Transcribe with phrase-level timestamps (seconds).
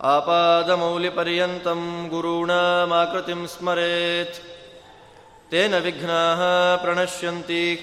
[0.01, 4.43] आपादमौलिपर्यन्तं गुरूणामाकृतिं स्मरेत्।
[5.51, 7.79] तेन विघ्नाः प्रणश्यन्ति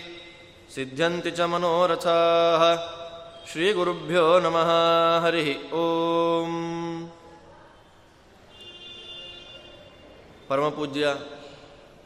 [0.75, 3.04] सिद्ध्यन्ति च मनोरथाः
[3.51, 4.69] ಶ್ರೀಗುರುಭ್ಯೋ ನಮಃ,
[5.21, 6.53] ಹರಿ ಓಂ.
[10.47, 11.05] ಪರಮಪೂಜ್ಯ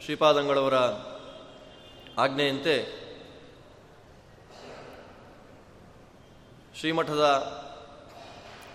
[0.04, 0.76] ಶ್ರೀಪಾದಂಗಳವರ
[2.18, 2.76] ಆಜ್ಞೆಯಂತೆ
[6.78, 7.24] ಶ್ರೀಮಠದ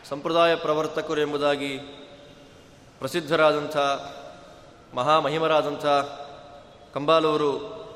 [0.09, 1.77] ಸಂಪ್ರದಾಯ ಪ್ರವರ್ತಕರು ಎಂಬುದಾಗಿ
[2.99, 3.77] ಪ್ರಸಿದ್ಧರಾದಂಥ
[4.93, 5.86] ಮಹಾಮಹಿಮರಾದಂಥ
[6.93, 7.52] ಕಂಬಾಲೂರು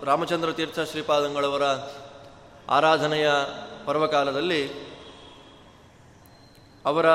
[0.05, 1.63] ರಾಮಚಂದ್ರ ತೀರ್ಥ ಶ್ರೀಪಾದಂಗಳವರ
[2.69, 3.29] ಆರಾಧನೆಯ
[3.89, 4.61] ಪರ್ವಕಾಲದಲ್ಲಿ
[6.85, 7.05] ಅವರ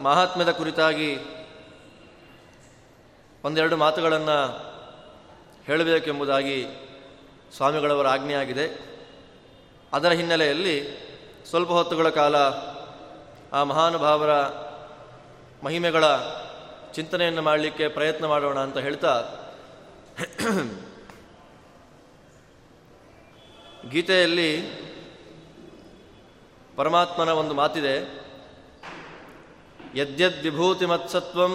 [0.00, 1.10] ಮಹಾತ್ಮ್ಯದ ಕುರಿತಾಗಿ
[3.44, 4.38] ಒಂದೆರಡು ಮಾತುಗಳನ್ನು
[5.66, 6.58] ಹೇಳಬೇಕೆಂಬುದಾಗಿ
[7.56, 8.66] ಸ್ವಾಮಿಗಳವರ ಆಜ್ಞೆಯಾಗಿದೆ.
[9.92, 10.76] ಅದರ ಹಿನ್ನೆಲೆಯಲ್ಲಿ
[11.50, 12.36] ಸ್ವಲ್ಪ ಹೊತ್ತುಗಳ ಕಾಲ
[13.52, 14.32] ಆ ಮಹಾನುಭಾವರ
[15.64, 16.04] ಮಹಿಮೆಗಳ
[16.94, 19.12] ಚಿಂತನೆಯನ್ನು ಮಾಡಲಿಕ್ಕೆ ಪ್ರಯತ್ನ ಮಾಡೋಣ ಅಂತ ಹೇಳ್ತಾ
[23.90, 24.50] ಗೀತೆಯಲ್ಲಿ
[26.78, 27.94] ಪರಮಾತ್ಮನ ಒಂದು ಮಾತಿದೆ.
[29.94, 31.52] ಯದ್ಯದ್ವಿಭೂತಿಮತ್ಸತ್ವಂ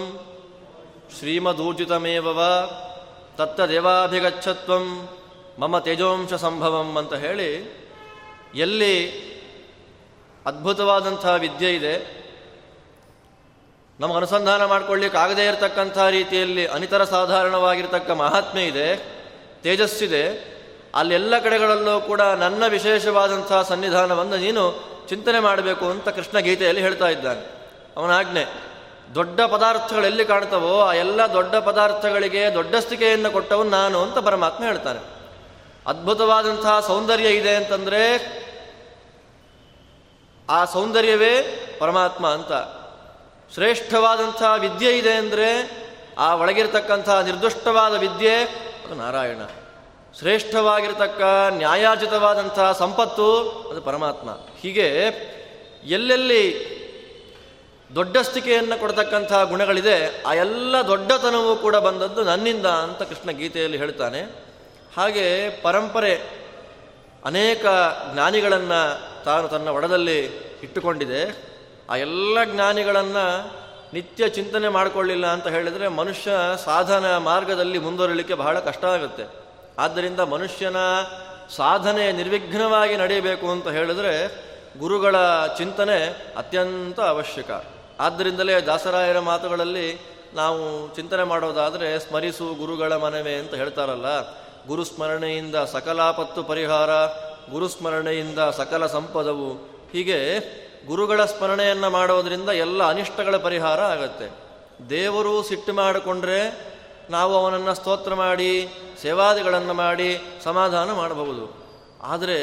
[3.36, 4.84] ತತ್ತ ದೇವಾಭಿಗಚ್ಛತ್ವಂ
[5.58, 7.50] ಮಮ ತೇಜೋಂಶ ಸಂಭವಂ ಅಂತ ಹೇಳಿ
[8.54, 8.94] ಎಲ್ಲಿ
[10.46, 11.94] ಅದ್ಭುತವಾದಂಥ ವಿದ್ಯೆ ಇದೆ.
[14.00, 18.88] ನಮಗೆ ಅನುಸಂಧಾನ ಮಾಡಿಕೊಳ್ಳಿಕ್ಕಾಗದೇ ಇರತಕ್ಕಂಥ ರೀತಿಯಲ್ಲಿ ಅನಿತರ ಸಾಧಾರಣವಾಗಿರ್ತಕ್ಕ ಮಹಾತ್ಮೆ ಇದೆ,
[19.62, 20.24] ತೇಜಸ್ಸಿದೆ.
[20.94, 24.64] ಅಲ್ಲೆಲ್ಲ ಕಡೆಗಳಲ್ಲೂ ಕೂಡ ನನ್ನ ವಿಶೇಷವಾದಂಥ ಸನ್ನಿಧಾನವನ್ನು ನೀನು
[25.08, 27.42] ಚಿಂತನೆ ಮಾಡಬೇಕು ಅಂತ ಕೃಷ್ಣ ಗೀತೆಯಲ್ಲಿ ಹೇಳ್ತಾ ಇದ್ದಾನೆ.
[27.96, 28.44] ಅವನ ಆಜ್ಞೆ,
[29.14, 35.02] ದೊಡ್ಡ ಪದಾರ್ಥಗಳು ಎಲ್ಲಿ ಕಾಣ್ತವೋ ಆ ಎಲ್ಲ ದೊಡ್ಡ ಪದಾರ್ಥಗಳಿಗೆ ದೊಡ್ಡಸ್ತಿಕೆಯನ್ನು ಕೊಟ್ಟವನು ನಾನು ಅಂತ ಪರಮಾತ್ಮ ಹೇಳ್ತಾನೆ.
[35.86, 38.02] ಅದ್ಭುತವಾದಂತಹ ಸೌಂದರ್ಯ ಇದೆ ಅಂತಂದರೆ
[40.50, 41.34] ಆ ಸೌಂದರ್ಯವೇ
[41.80, 42.52] ಪರಮಾತ್ಮ ಅಂತ.
[43.54, 45.48] ಶ್ರೇಷ್ಠವಾದಂಥ ವಿದ್ಯೆ ಇದೆ ಅಂದರೆ
[46.18, 48.34] ಆ ಒಳಗಿರತಕ್ಕಂಥ ನಿರ್ದುಷ್ಟವಾದ ವಿದ್ಯೆ
[48.94, 49.42] ನಾರಾಯಣ.
[50.18, 54.30] ಶ್ರೇಷ್ಠವಾಗಿರತಕ್ಕ ನ್ಯಾಯಾಜಿತವಾದಂತಹ ಸಂಪತ್ತು ಅದು ಪರಮಾತ್ಮ.
[54.60, 54.88] ಹೀಗೆ
[55.84, 56.74] ಎಲ್ಲೆಲ್ಲಿ
[57.94, 64.20] ದೊಡ್ಡಸ್ತಿಕೆಯನ್ನು ಕೊಡತಕ್ಕಂಥ ಗುಣಗಳಿದೆ, ಆ ಎಲ್ಲ ದೊಡ್ಡತನವೂ ಕೂಡ ಬಂದದ್ದು ನನ್ನಿಂದ ಅಂತ ಕೃಷ್ಣ ಗೀತೆಯಲ್ಲಿ ಹೇಳ್ತಾನೆ.
[64.96, 66.44] ಹಾಗೆ ಪರಂಪರೆ
[67.24, 67.66] ಅನೇಕ
[68.12, 70.18] ಜ್ಞಾನಿಗಳನ್ನು ತಾನು ತನ್ನ ಒಡದಲ್ಲಿ
[70.62, 71.54] ಇಟ್ಟುಕೊಂಡಿದೆ.
[71.90, 73.54] ಆ ಎಲ್ಲ ಜ್ಞಾನಿಗಳನ್ನು
[73.94, 76.30] ನಿತ್ಯ ಚಿಂತನೆ ಮಾಡಿಕೊಳ್ಳಿಲ್ಲ ಅಂತ ಹೇಳಿದರೆ ಮನುಷ್ಯ
[76.64, 79.43] ಸಾಧನ ಮಾರ್ಗದಲ್ಲಿ ಮುಂದುವರಿಲಿಕ್ಕೆ ಬಹಳ ಕಷ್ಟ ಆಗುತ್ತೆ.
[79.78, 80.76] ಆದ್ದರಿಂದ ಮನುಷ್ಯನ
[81.56, 84.44] ಸಾಧನೆ ನಿರ್ವಿಘ್ನವಾಗಿ ನಡೆಯಬೇಕು ಅಂತ ಹೇಳಿದ್ರೆ
[84.78, 85.16] ಗುರುಗಳ
[85.58, 87.50] ಚಿಂತನೆ ಅತ್ಯಂತ ಅವಶ್ಯಕ.
[88.00, 90.00] ಆದ್ದರಿಂದಲೇ ದಾಸರಾಯರ ಮಾತುಗಳಲ್ಲಿ
[90.34, 94.06] ನಾವು ಚಿಂತನೆ ಮಾಡೋದಾದರೆ ಸ್ಮರಿಸು ಗುರುಗಳ ಮನವೇ ಅಂತ ಹೇಳ್ತಾರಲ್ಲ.
[94.66, 96.90] ಗುರುಸ್ಮರಣೆಯಿಂದ ಸಕಲಾಪತ್ತು ಪರಿಹಾರ,
[97.50, 99.52] ಗುರುಸ್ಮರಣೆಯಿಂದ ಸಕಲ ಸಂಪದವು.
[99.92, 100.38] ಹೀಗೆ
[100.86, 104.44] ಗುರುಗಳ ಸ್ಮರಣೆಯನ್ನು ಮಾಡೋದರಿಂದ ಎಲ್ಲ ಅನಿಷ್ಟಗಳ ಪರಿಹಾರ ಆಗತ್ತೆ.
[104.90, 106.73] ದೇವರು ಸಿಟ್ಟು ಮಾಡಿಕೊಂಡ್ರೆ
[107.10, 108.68] ನಾವು ಅವನನ್ನು ಸ್ತೋತ್ರ ಮಾಡಿ,
[109.02, 111.64] ಸೇವಾದಿಗಳನ್ನು ಮಾಡಿ ಸಮಾಧಾನ ಮಾಡಬಹುದು.
[112.02, 112.38] ಆದರೆ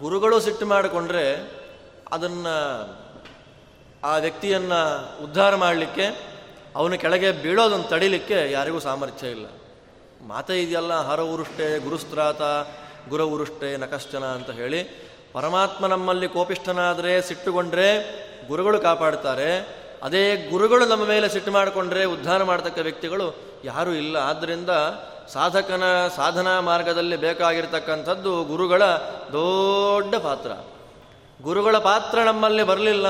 [0.00, 1.52] ಗುರುಗಳು ಸಿಟ್ಟು ಮಾಡಿಕೊಂಡ್ರೆ
[2.12, 2.54] ಅದನ್ನು
[4.04, 4.80] ಆ ವ್ಯಕ್ತಿಯನ್ನು
[5.24, 6.34] ಉದ್ಧಾರ ಮಾಡಲಿಕ್ಕೆ,
[6.76, 9.46] ಅವನ ಕೆಳಗೆ ಬೀಳೋದನ್ನು ತಡಿಲಿಕ್ಕೆ ಯಾರಿಗೂ ಸಾಮರ್ಥ್ಯ ಇಲ್ಲ.
[10.22, 12.42] ಮಾತೇ ಇದೆಯಲ್ಲ, ಹರ ಉರುಷ್ಟೆ ಗುರುಸ್ತ್ರಾತ,
[13.08, 14.82] ಗುರ ಉರುಷ್ಟೆ ನಕಶ್ಚನ ಅಂತ ಹೇಳಿ,
[15.32, 19.83] ಪರಮಾತ್ಮ ನಮ್ಮಲ್ಲಿ ಕೋಪಿಷ್ಠನಾದರೆ, ಸಿಟ್ಟುಗೊಂಡ್ರೆ ಗುರುಗಳು ಕಾಪಾಡ್ತಾರೆ.
[20.04, 24.16] ಅದೇ ಗುರುಗಳು ನಮ್ಮ ಮೇಲೆ ಸಿಟ್ಟು ಮಾಡಿಕೊಂಡ್ರೆ ಉದ್ಧಾರ ಮಾಡತಕ್ಕ ವ್ಯಕ್ತಿಗಳು ಯಾರೂ ಇಲ್ಲ.
[24.16, 24.70] ಆದ್ದರಿಂದ
[25.32, 25.82] ಸಾಧಕನ
[26.16, 28.82] ಸಾಧನಾ ಮಾರ್ಗದಲ್ಲಿ ಬೇಕಾಗಿರ್ತಕ್ಕಂಥದ್ದು ಗುರುಗಳ
[29.32, 30.50] ದೊಡ್ಡ ಪಾತ್ರ.
[31.42, 33.06] ಗುರುಗಳ ಪಾತ್ರ ನಮ್ಮಲ್ಲಿ ಬರಲಿಲ್ಲ,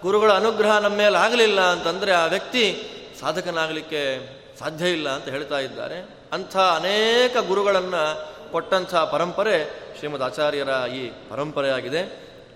[0.00, 2.64] ಗುರುಗಳ ಅನುಗ್ರಹ ನಮ್ಮ ಮೇಲೆ ಆಗಲಿಲ್ಲ ಅಂತಂದರೆ ಆ ವ್ಯಕ್ತಿ
[3.20, 4.02] ಸಾಧಕನಾಗಲಿಕ್ಕೆ
[4.58, 6.08] ಸಾಧ್ಯ ಇಲ್ಲ ಅಂತ ಹೇಳ್ತಾ ಇದ್ದಾರೆ.
[6.32, 8.02] ಅಂಥ ಅನೇಕ ಗುರುಗಳನ್ನು
[8.52, 9.56] ಕೊಟ್ಟಂಥ ಪರಂಪರೆ
[9.98, 12.02] ಶ್ರೀಮದ್ ಆಚಾರ್ಯರ ಈ ಪರಂಪರೆಯಾಗಿದೆ.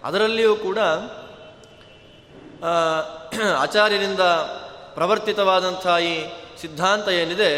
[0.05, 0.79] ಅದರಲ್ಲಿಯೂ ಕೂಡ
[3.63, 4.21] ಆಚಾರ್ಯರಿಂದ
[4.95, 6.15] ಪ್ರವರ್ತಿತವಾದಂಥ ಈ
[6.61, 7.51] ಸಿದ್ಧಾಂತ ಏನಿದೆ,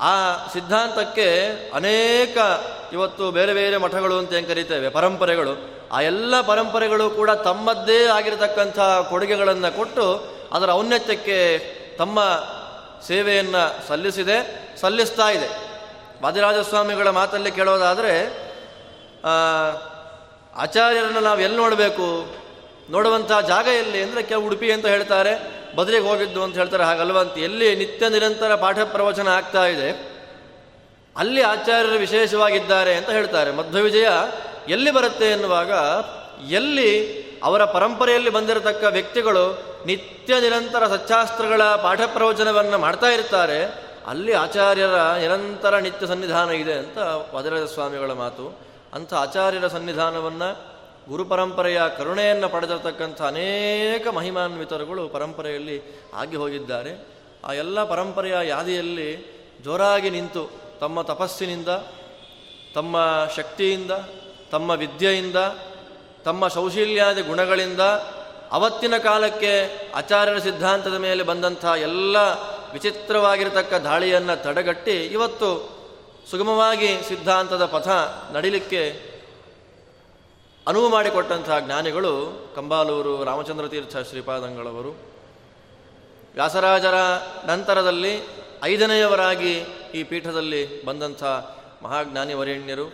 [0.00, 0.12] ಆ
[0.52, 1.28] ಸಿದ್ಧಾಂತಕ್ಕೆ
[1.70, 2.36] ಅನೇಕ
[2.92, 5.52] ಇವತ್ತು ಬೇರೆ ಬೇರೆ ಮಠಗಳು ಅಂತ ಏನು ಕರಿತೇವೆ, ಪರಂಪರೆಗಳು.
[5.92, 10.06] ಆ ಎಲ್ಲ ಪರಂಪರೆಗಳು ಕೂಡ ತಮ್ಮದ್ದೇ ಆಗಿರತಕ್ಕಂಥ ಕೊಡುಗೆಗಳನ್ನು ಕೊಟ್ಟು
[10.52, 11.38] ಅದರ ಔನ್ನತ್ಯಕ್ಕೆ
[11.96, 12.20] ತಮ್ಮ
[13.06, 14.38] ಸೇವೆಯನ್ನು ಸಲ್ಲಿಸಿದೆ,
[14.80, 15.48] ಸಲ್ಲಿಸ್ತಾ ಇದೆ.
[16.22, 18.12] ವಾದಿರಾಜಸ್ವಾಮಿಗಳ ಮಾತಲ್ಲಿ ಕೇಳೋದಾದರೆ
[20.56, 22.41] ಆಚಾರ್ಯರನ್ನು ನಾವು ಎಲ್ಲಿ ನೋಡಬೇಕು?
[22.90, 25.32] ನೋಡುವಂಥ ಜಾಗ ಎಲ್ಲಿ ಅಂದರೆ ಕೆಲವು ಉಡುಪಿ ಅಂತ ಹೇಳ್ತಾರೆ,
[25.76, 29.90] ಬದ್ರಿಗೆ ಹೋಗಿದ್ದು ಅಂತ ಹೇಳ್ತಾರೆ ಹಾಗಲ್ವಂತ ಎಲ್ಲಿ ನಿತ್ಯ ನಿರಂತರ ಪಾಠ ಪ್ರವಚನ ಆಗ್ತಾ ಇದೆ,
[31.16, 33.50] ಅಲ್ಲಿ ಆಚಾರ್ಯರು ವಿಶೇಷವಾಗಿದ್ದಾರೆ ಅಂತ ಹೇಳ್ತಾರೆ.
[33.50, 34.08] ಮಧ್ವವಿಜಯ
[34.68, 35.72] ಎಲ್ಲಿ ಬರುತ್ತೆ ಎನ್ನುವಾಗ,
[36.50, 36.90] ಎಲ್ಲಿ
[37.42, 39.44] ಅವರ ಪರಂಪರೆಯಲ್ಲಿ ಬಂದಿರತಕ್ಕ ವ್ಯಕ್ತಿಗಳು
[39.86, 43.60] ನಿತ್ಯ ನಿರಂತರ ಸಚ್ಚಾಸ್ತ್ರಗಳ ಪಾಠ ಪ್ರವಚನವನ್ನು ಮಾಡ್ತಾ ಇರ್ತಾರೆ,
[44.06, 46.98] ಅಲ್ಲಿ ಆಚಾರ್ಯರ ನಿರಂತರ ನಿತ್ಯ ಸನ್ನಿಧಾನ ಇದೆ ಅಂತ
[47.34, 48.46] ವದರಾಜ ಸ್ವಾಮಿಗಳ ಮಾತು.
[48.94, 50.71] ಅಂಥ ಆಚಾರ್ಯರ ಸನ್ನಿಧಾನವನ್ನು
[51.08, 57.06] ಗುರು ಪರಂಪರೆಯ ಕರುಣೆಯನ್ನು ಪಡೆದಿರತಕ್ಕಂಥ ಅನೇಕ ಮಹಿಮಾನ್ವಿತರುಗಳು ಪರಂಪರೆಯಲ್ಲಿ ಆಗಿ ಹೋಗಿದ್ದಾರೆ.
[57.44, 59.32] ಆ ಎಲ್ಲ ಪರಂಪರೆಯ ಯಾದಿಯಲ್ಲಿ
[59.64, 60.50] ಜೋರಾಗಿ ನಿಂತು
[60.80, 61.68] ತಮ್ಮ ತಪಸ್ಸಿನಿಂದ,
[62.74, 62.96] ತಮ್ಮ
[63.36, 63.90] ಶಕ್ತಿಯಿಂದ,
[64.50, 65.36] ತಮ್ಮ ವಿದ್ಯೆಯಿಂದ,
[66.24, 67.80] ತಮ್ಮ ಶೌಶೀಲ್ಯಾದಿ ಗುಣಗಳಿಂದ
[68.50, 69.52] ಅವತ್ತಿನ ಕಾಲಕ್ಕೆ
[69.94, 72.16] ಆಚಾರ್ಯರ ಸಿದ್ಧಾಂತದ ಮೇಲೆ ಬಂದಂಥ ಎಲ್ಲ
[72.72, 75.70] ವಿಚಿತ್ರವಾಗಿರತಕ್ಕ ದಾಳಿಯನ್ನು ತಡೆಗಟ್ಟಿ ಇವತ್ತು
[76.30, 77.88] ಸುಗಮವಾಗಿ ಸಿದ್ಧಾಂತದ ಪಥ
[78.32, 79.11] ನಡಿಲಿಕ್ಕೆ
[80.66, 84.88] ಅನುವು ಮಾಡಿಕೊಟ್ಟಂತಹ ಜ್ಞಾನಿಗಳು ಕಂಬಾಲೂರು ರಾಮಚಂದ್ರ ತೀರ್ಥ ಶ್ರೀಪಾದಂಗಳವರು.
[86.34, 86.94] ವ್ಯಾಸರಾಜರ
[87.46, 88.28] ನಂತರದಲ್ಲಿ
[88.62, 89.52] ಐದನೆಯವರಾಗಿ
[89.94, 91.24] ಈ ಪೀಠದಲ್ಲಿ ಬಂದಂಥ
[91.82, 92.86] ಮಹಾಜ್ಞಾನಿ ವರೇಣ್ಯರು.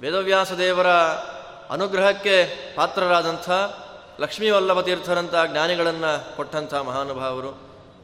[0.00, 0.86] ವೇದವ್ಯಾಸ ದೇವರ
[1.70, 2.46] ಅನುಗ್ರಹಕ್ಕೆ
[2.76, 3.50] ಪಾತ್ರರಾದಂಥ
[4.20, 7.58] ಲಕ್ಷ್ಮೀವಲ್ಲಭ ತೀರ್ಥರಂಥ ಜ್ಞಾನಿಗಳನ್ನು ಕೊಟ್ಟಂಥ ಮಹಾನುಭಾವರು.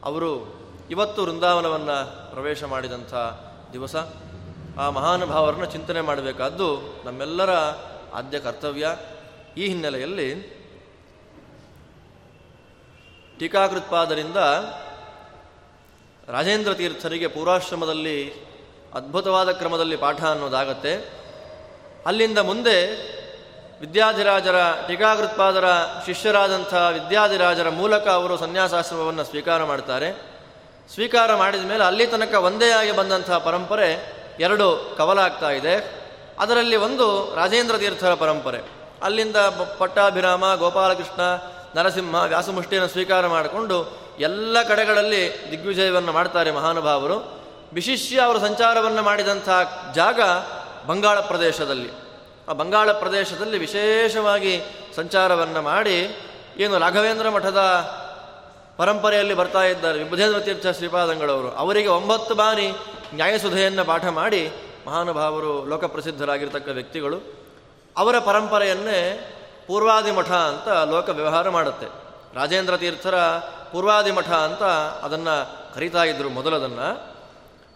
[0.05, 0.61] ಅವರು
[0.91, 3.14] ಇವತ್ತು ವೃಂದಾವನವನ್ನು ಪ್ರವೇಶ ಮಾಡಿದಂಥ
[3.73, 3.97] ದಿವಸ.
[4.79, 7.50] ಆ ಮಹಾನುಭಾವರನ್ನು ಚಿಂತನೆ ಮಾಡಬೇಕಾದ್ದು ನಮ್ಮೆಲ್ಲರ
[8.15, 8.97] ಆದ್ಯ ಕರ್ತವ್ಯ
[9.57, 10.61] ಈ ಹಿನ್ನೆಲೆಯಲ್ಲಿ
[13.39, 14.37] ಟೀಕಾಕೃತ್ಪಾದರಿಂದ
[16.29, 18.35] ರಾಜೇಂದ್ರ ತೀರ್ಥರಿಗೆ ಪೂರ್ವಾಶ್ರಮದಲ್ಲಿ,
[18.95, 20.95] ಅದ್ಭುತವಾದ ಕ್ರಮದಲ್ಲಿ ಪಾಠ ಅನ್ನೋದಾಗತ್ತೆ.
[22.07, 22.87] ಅಲ್ಲಿಂದ ಮುಂದೆ
[23.81, 24.57] ವಿದ್ಯಾಧಿರಾಜರ,
[24.89, 25.65] ಟೀಕಾಕೃತ್ಪಾದರ,
[26.07, 30.12] ಶಿಷ್ಯರಾದಂಥ ವಿದ್ಯಾಧಿರಾಜರ ಮೂಲಕ ಅವರು ಸನ್ಯಾಸಾಶ್ರಮವನ್ನು ಸ್ವೀಕಾರ ಮಾಡ್ತಾರೆ.
[30.95, 36.00] ಸ್ವೀಕಾರ ಮಾಡಿದ ಮೇಲೆ ಅಲ್ಲಿ ತನಕ ಒಂದೇ ಆಗಿ ಬಂದಂಥ ಪರಂಪರೆ ಎರಡು ಕವಲಾಗ್ತಾ ಇದೆ.
[36.41, 38.59] ಅದರಲ್ಲಿ ಒಂದು ರಾಜೇಂದ್ರ ತೀರ್ಥರ ಪರಂಪರೆ.
[39.03, 39.37] ಅಲ್ಲಿಂದ
[39.79, 41.21] ಪಟ್ಟಾಭಿರಾಮ, ಗೋಪಾಲಕೃಷ್ಣ,
[41.75, 47.41] ನರಸಿಂಹ, ವ್ಯಾಸಮುಷ್ಟಿಯನ್ನು ಸ್ವೀಕಾರ ಮಾಡಿಕೊಂಡು ಎಲ್ಲ ಕಡೆಗಳಲ್ಲಿ ದಿಗ್ವಿಜಯವನ್ನು ಮಾಡ್ತಾರೆ ಮಹಾನುಭಾವರು.
[47.73, 49.49] ವಿಶಿಷ್ಯ ಅವರು ಸಂಚಾರವನ್ನು ಮಾಡಿದಂಥ
[49.95, 50.21] ಜಾಗ
[50.87, 51.91] ಬಂಗಾಳ ಪ್ರದೇಶದಲ್ಲಿ.
[52.49, 54.61] ಆ ಬಂಗಾಳ ಪ್ರದೇಶದಲ್ಲಿ ವಿಶೇಷವಾಗಿ
[54.97, 56.27] ಸಂಚಾರವನ್ನು ಮಾಡಿ
[56.59, 57.59] ಏನು ರಾಘವೇಂದ್ರ ಮಠದ
[58.77, 59.99] ಪರಂಪರೆಯಲ್ಲಿ ಬರ್ತಾ ಇದ್ದಾರೆ.
[59.99, 61.51] ವಿಭುಧೇಂದ್ರ ತೀರ್ಥ ಶ್ರೀಪಾದಂಗಳವರು.
[61.51, 62.73] ಅವರಿಗೆ ಒಂಬತ್ತು ಬಾರಿ
[63.15, 64.53] ನ್ಯಾಯಸುಧೆಯನ್ನು ಪಾಠ ಮಾಡಿ
[64.87, 67.19] ಮಹಾನುಭಾವರು ಲೋಕಪ್ರಸಿದ್ಧರಾಗಿರ್ತಕ್ಕ ವ್ಯಕ್ತಿಗಳು,
[67.97, 69.37] ಅವರ ಪರಂಪರೆಯನ್ನೇ
[69.67, 71.87] ಪೂರ್ವಾದಿ ಮಠ ಅಂತ ಲೋಕ ವ್ಯವಹಾರ ಮಾಡುತ್ತೆ.
[72.35, 73.15] ರಾಜೇಂದ್ರ ತೀರ್ಥರ
[73.73, 74.62] ಪೂರ್ವಾದಿ ಮಠ ಅಂತ
[75.05, 77.15] ಅದನ್ನು ಕರೀತಾ ಇದ್ದರು ಮೊದಲದನ್ನು.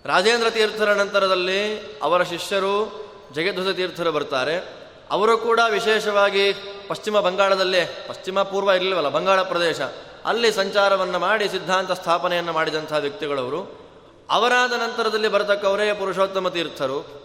[0.05, 4.85] ರಾಜೇಂದ್ರ ತೀರ್ಥರ ನಂತರದಲ್ಲಿ ಅವರ ಶಿಷ್ಯರು ಜಗದ್ವಜ ತೀರ್ಥರು ಬರ್ತಾರೆ.
[5.11, 6.53] ಅವರು ಕೂಡ ವಿಶೇಷವಾಗಿ
[6.89, 9.81] ಪಶ್ಚಿಮ ಬಂಗಾಳದಲ್ಲೇ, ಪಶ್ಚಿಮ ಪೂರ್ವ ಇರಲಿಲ್ಲವಲ್ಲ ಬಂಗಾಳ ಪ್ರದೇಶ,
[10.25, 13.84] ಅಲ್ಲಿ ಸಂಚಾರವನ್ನು ಮಾಡಿ ಸಿದ್ಧಾಂತ ಸ್ಥಾಪನೆಯನ್ನು ಮಾಡಿದಂಥ ವ್ಯಕ್ತಿಗಳವರು.
[14.31, 17.25] ಅವರಾದ ನಂತರದಲ್ಲಿ ಬರತಕ್ಕವರೇ ಪುರುಷೋತ್ತಮ ತೀರ್ಥರು.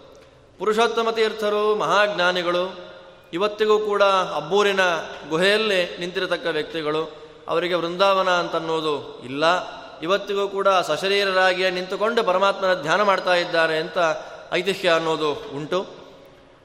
[0.59, 2.79] ಪುರುಷೋತ್ತಮ ತೀರ್ಥರು, ಮಹಾಜ್ಞಾನಿಗಳು,
[3.33, 4.03] ಇವತ್ತಿಗೂ ಕೂಡ
[4.35, 4.79] ಅಬ್ಬೂರಿನ
[5.29, 7.11] ಗುಹೆಯಲ್ಲಿ ನಿಂತಿರತಕ್ಕ ವ್ಯಕ್ತಿಗಳು.
[7.47, 9.43] ಅವರಿಗೆ ವೃಂದಾವನ ಅಂತನ್ನೋದು ಇಲ್ಲ.
[9.99, 13.97] ಇವತ್ತಿಗೂ ಕೂಡ ಸಶರೀರರಾಗಿಯೇ ನಿಂತುಕೊಂಡು ಪರಮಾತ್ಮನ ಧ್ಯಾನ ಮಾಡ್ತಾ ಇದ್ದಾರೆ ಅಂತ
[14.51, 15.85] ಐತಿಹ್ಯ ಅನ್ನೋದು ಉಂಟು.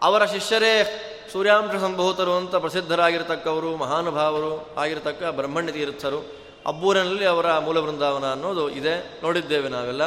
[0.00, 1.00] ಅವರ ಶಿಷ್ಯರೇ
[1.32, 6.43] ಸೂರ್ಯಾಂಶ ಸಂಭೂತರು ಅಂತ ಪ್ರಸಿದ್ಧರಾಗಿರ್ತಕ್ಕವರು, ಮಹಾನುಭಾವರು ಆಗಿರತಕ್ಕ ಬ್ರಹ್ಮಣ್ಯ ತೀರ್ಥರು.
[6.66, 9.22] ಅಬ್ಬೂರಿನಲ್ಲಿ ಅವರ ಮೂಲ ಬೃಂದಾವನ ಅನ್ನೋದು ಇದೆ.
[9.22, 10.02] ನೋಡಿದ್ದೇವೆ ನಾವೆಲ್ಲ.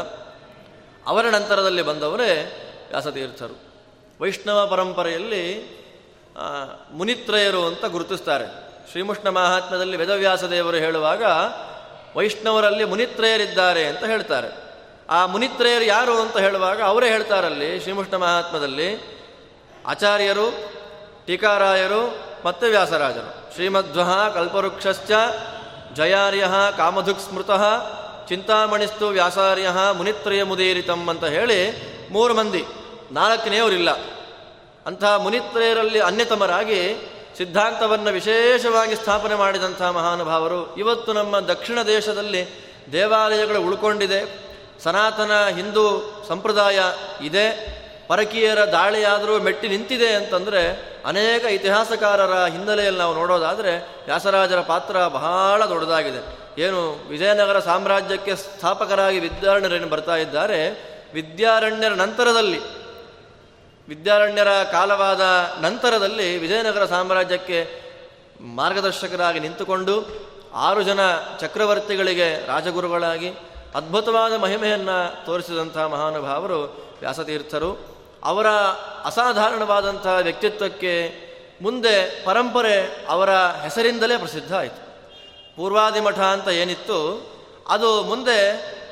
[1.08, 3.58] ಅವರ ನಂತರದಲ್ಲಿ ಬಂದವರೇ ವ್ಯಾಸತೀರ್ಥರು.
[4.22, 5.78] ವೈಷ್ಣವ ಪರಂಪರೆಯಲ್ಲಿ
[6.92, 8.46] ಮುನಿತ್ರಯರು ಅಂತ ಗುರುತಿಸ್ತಾರೆ.
[8.92, 11.24] ಶ್ರೀಮುಷ್ಣ ಮಹಾತ್ಮದಲ್ಲಿ ವೇದವ್ಯಾಸ ದೇವರು ಹೇಳುವಾಗ,
[12.16, 14.68] ವೈಷ್ಣವರಲ್ಲಿ ಮುನಿತ್ರಯರಿದ್ದಾರೆ ಅಂತ ಹೇಳ್ತಾರೆ.
[15.10, 19.18] ಆ ಮುನಿತ್ರಯರು ಯಾರು ಅಂತ ಹೇಳುವಾಗ ಅವರೇ ಹೇಳ್ತಾರಲ್ಲಿ ಶ್ರೀಮುಷ್ಣ ಮಹಾತ್ಮದಲ್ಲಿ
[19.88, 20.72] ಆಚಾರ್ಯರು,
[21.26, 23.54] ಟೀಕಾರಾಯರು ಮತ್ತು ವ್ಯಾಸರಾಜರು.
[23.54, 24.02] ಶ್ರೀಮಧ್ವ
[24.34, 25.12] ಕಲ್ಪವೃಕ್ಷಶ್ಚ
[25.98, 26.46] ಜಯಾರ್ಯ
[26.78, 27.64] ಕಾಮಧುಕ್ ಸ್ಮೃತಃ
[28.28, 31.60] ಚಿಂತಾಮಣಿಸ್ತು ವ್ಯಾಸಾರ್ಯ ಮುನಿತ್ರಯ ಮುದೇರಿತಂ ಅಂತ ಹೇಳಿ
[32.12, 32.64] ಮೂರು ಮಂದಿ,
[33.12, 33.92] ನಾಲ್ಕನೆಯವರಿಲ್ಲ.
[34.86, 36.82] ಅಂತಹ ಮುನಿತ್ರಯರಲ್ಲಿ ಅನ್ಯತಮರಾಗಿ
[37.38, 42.44] ಸಿದ್ಧಾಂತವನ್ನು ವಿಶೇಷವಾಗಿ ಸ್ಥಾಪನೆ ಮಾಡಿದಂಥ ಮಹಾನುಭಾವರು ಇವತ್ತು ನಮ್ಮ ದಕ್ಷಿಣ ದೇಶದಲ್ಲಿ
[42.92, 44.22] ದೇವಾಲಯಗಳು ಉಳ್ಕೊಂಡಿದೆ,
[44.84, 45.86] ಸನಾತನ ಹಿಂದೂ
[46.28, 46.80] ಸಂಪ್ರದಾಯ
[47.22, 47.77] ಇದೆ.
[48.08, 50.62] ಪರಕೀಯರ ದಾಳಿಯಾದರೂ ಮೆಟ್ಟಿ ನಿಂತಿದೆ ಅಂತಂದರೆ
[51.06, 56.22] ಅನೇಕ ಇತಿಹಾಸಕಾರರ ಹಿನ್ನೆಲೆಯಲ್ಲಿ ನಾವು ನೋಡೋದಾದರೆ ವ್ಯಾಸರಾಜರ ಪಾತ್ರ ಬಹಳ ದೊಡ್ಡದಾಗಿದೆ.
[56.62, 60.70] ಏನು ವಿಜಯನಗರ ಸಾಮ್ರಾಜ್ಯಕ್ಕೆ ಸ್ಥಾಪಕರಾಗಿ ವಿದ್ಯಾರಣ್ಯರೇನು ಬರ್ತಾ ಇದ್ದಾರೆ?
[61.14, 62.60] ವಿದ್ಯಾರಣ್ಯರ ನಂತರದಲ್ಲಿ,
[63.88, 65.22] ವಿದ್ಯಾರಣ್ಯರ ಕಾಲವಾದ
[65.62, 67.88] ನಂತರದಲ್ಲಿ ವಿಜಯನಗರ ಸಾಮ್ರಾಜ್ಯಕ್ಕೆ
[68.56, 70.08] ಮಾರ್ಗದರ್ಶಕರಾಗಿ ನಿಂತುಕೊಂಡು
[70.54, 71.00] ಆರು ಜನ
[71.40, 73.30] ಚಕ್ರವರ್ತಿಗಳಿಗೆ ರಾಜಗುರುಗಳಾಗಿ
[73.76, 77.97] ಅದ್ಭುತವಾದ ಮಹಿಮೆಯನ್ನು ತೋರಿಸಿದಂಥ ಮಹಾನುಭಾವರು ವ್ಯಾಸತೀರ್ಥರು.
[78.28, 78.48] ಅವರ
[79.06, 81.28] ಅಸಾಧಾರಣವಾದಂತಹ ವ್ಯಕ್ತಿತ್ವಕ್ಕೆ
[81.62, 84.88] ಮುಂದೆ ಪರಂಪರೆ ಅವರ ಹೆಸರಿಂದಲೇ ಪ್ರಸಿದ್ಧ ಆಯಿತು.
[85.56, 87.00] ಪೂರ್ವಾದಿ ಮಠ ಅಂತ ಏನಿತ್ತು,
[87.68, 88.40] ಅದು ಮುಂದೆ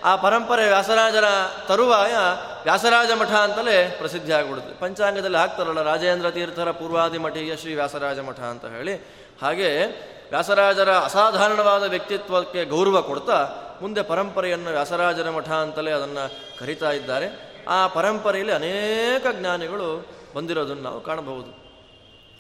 [0.04, 1.24] ಆ ಪರಂಪರೆ ವ್ಯಾಸರಾಜರ
[1.68, 2.16] ತರುವಾಯ
[2.64, 4.80] ವ್ಯಾಸರಾಜ ಮಠ ಅಂತಲೇ ಪ್ರಸಿದ್ಧಿ ಆಗಿಬಿಡುತ್ತೆ.
[4.80, 8.94] ಪಂಚಾಂಗದಲ್ಲಿ ಹಾಕ್ತಾರಲ್ಲ, ರಾಜೇಂದ್ರ ತೀರ್ಥರ ಪೂರ್ವಾದಿ ಮಠೀಯ ಶ್ರೀ ವ್ಯಾಸರಾಜ ಮಠ ಅಂತ ಹೇಳಿ.
[9.42, 9.86] ಹಾಗೆ
[10.30, 13.48] ವ್ಯಾಸರಾಜರ ಅಸಾಧಾರಣವಾದ ವ್ಯಕ್ತಿತ್ವಕ್ಕೆ ಗೌರವ ಕೊಡ್ತಾ
[13.82, 17.28] ಮುಂದೆ ಪರಂಪರೆಯನ್ನು ವ್ಯಾಸರಾಜರ ಮಠ ಅಂತಲೇ ಅದನ್ನು ಕರಿತಾ ಇದ್ದಾರೆ.
[17.68, 21.52] ಆ ಪರಂಪರೆಯಲ್ಲಿ ಅನೇಕ ಜ್ಞಾನಿಗಳು ಬಂದಿರೋದನ್ನು ನಾವು ಕಾಣಬಹುದು.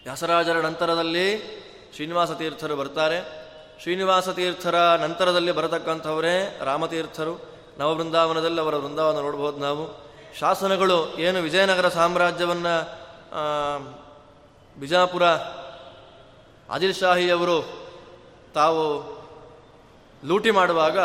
[0.03, 1.27] ವ್ಯಾಸರಾಜರ ನಂತರದಲ್ಲಿ
[1.95, 3.45] ಶ್ರೀನಿವಾಸ ತೀರ್ಥರು ಬರ್ತಾರೆ.
[3.81, 7.55] ಶ್ರೀನಿವಾಸ ತೀರ್ಥರ ನಂತರದಲ್ಲಿ ಬರತಕ್ಕಂಥವರೇ ರಾಮತೀರ್ಥರು.
[7.79, 10.05] ನವವೃಂದಾವನದಲ್ಲಿ ಅವರ ವೃಂದಾವನ ನೋಡ್ಬೋದು ನಾವು.
[10.39, 11.39] ಶಾಸನಗಳು ಏನು?
[11.39, 12.75] ವಿಜಯನಗರ ಸಾಮ್ರಾಜ್ಯವನ್ನು
[14.79, 15.23] ಬಿಜಾಪುರ
[16.69, 17.87] ಆದಿಲ್ ಶಾಹಿಯವರು
[18.53, 19.15] ತಾವು
[20.25, 20.99] ಲೂಟಿ ಮಾಡುವಾಗ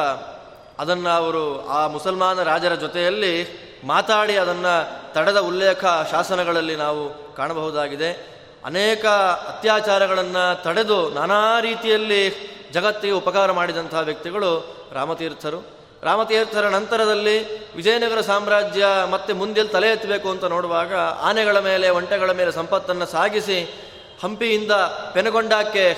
[0.79, 8.41] ಅದನ್ನು ಅವರು ಆ ಮುಸಲ್ಮಾನ ರಾಜರ ಜೊತೆಯಲ್ಲಿ ಮಾತಾಡಿ ಅದನ್ನು ತಡೆದ ಉಲ್ಲೇಖ ಶಾಸನಗಳಲ್ಲಿ ನಾವು ಕಾಣಬಹುದಾಗಿದೆ.
[8.65, 15.67] ಅನೇಕ ಅತ್ಯಾಚಾರಗಳನ್ನು ತಡೆದು ನಾನಾ ರೀತಿಯಲ್ಲಿ ಜಗತ್ತಿಗೆ ಉಪಕಾರ ಮಾಡಿದಂತಹ ವ್ಯಕ್ತಿಗಳು ರಾಮತೀರ್ಥರು.
[16.03, 23.07] ರಾಮತೀರ್ಥರ ನಂತರದಲ್ಲಿ ವಿಜಯನಗರ ಸಾಮ್ರಾಜ್ಯ ಮತ್ತೆ ಮುಂದೆ ತಲೆ ಎತ್ತಬೇಕು ಅಂತ ನೋಡುವಾಗ ಆನೆಗಳ ಮೇಲೆ, ಒಂಟೆಗಳ ಮೇಲೆ ಸಂಪತ್ತನ್ನು
[23.07, 23.75] ಸಾಗಿಸಿ
[24.23, 24.73] ಹಂಪಿಯಿಂದ
[25.15, 25.97] ಪೆನಗೊಂಡಕ್ಕೆ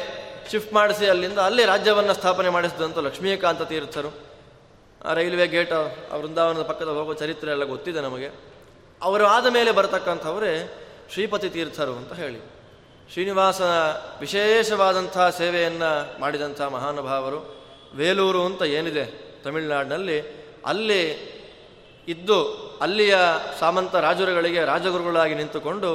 [0.50, 4.31] ಶಿಫ್ಟ್ ಮಾಡಿಸಿ ಅಲ್ಲಿಂದ ಅಲ್ಲಿ ರಾಜ್ಯವನ್ನು ಸ್ಥಾಪನೆ ಮಾಡಿಸಿದಂಥ ಲಕ್ಷ್ಮೀಕಾಂತ ತೀರ್ಥರು.
[5.14, 5.72] ರೈಲ್ವೆ ಗೇಟ್
[6.14, 8.28] ವೃಂದಾವನದ ಪಕ್ಕದ ಹೋಗೋ ಚರಿತ್ರೆ ಎಲ್ಲ ಗೊತ್ತಿದೆ ನಮಗೆ.
[9.02, 10.52] ಅವರು ಆದ ಮೇಲೆ ಬರತಕ್ಕಂಥವರೇ
[11.12, 12.40] ಶ್ರೀಪತಿ ತೀರ್ಥರು ಅಂತ ಹೇಳಿ.
[13.12, 13.72] ಶ್ರೀನಿವಾಸನ
[14.20, 17.38] ವಿಶೇಷವಾದಂಥ ಸೇವೆಯನ್ನು ಮಾಡಿದಂಥ ಮಹಾನುಭಾವರು
[17.94, 19.04] ವೇಲೂರು ಅಂತ ಏನಿದೆ
[19.44, 20.18] ತಮಿಳುನಾಡಿನಲ್ಲಿ,
[20.66, 21.02] ಅಲ್ಲಿ
[22.08, 22.38] ಇದ್ದು
[22.82, 23.16] ಅಲ್ಲಿಯ
[23.60, 25.90] ಸಾಮಂತ ರಾಜರುಗಳಿಗೆ ರಾಜಗುರುಗಳಾಗಿ ನಿಂತುಕೊಂಡು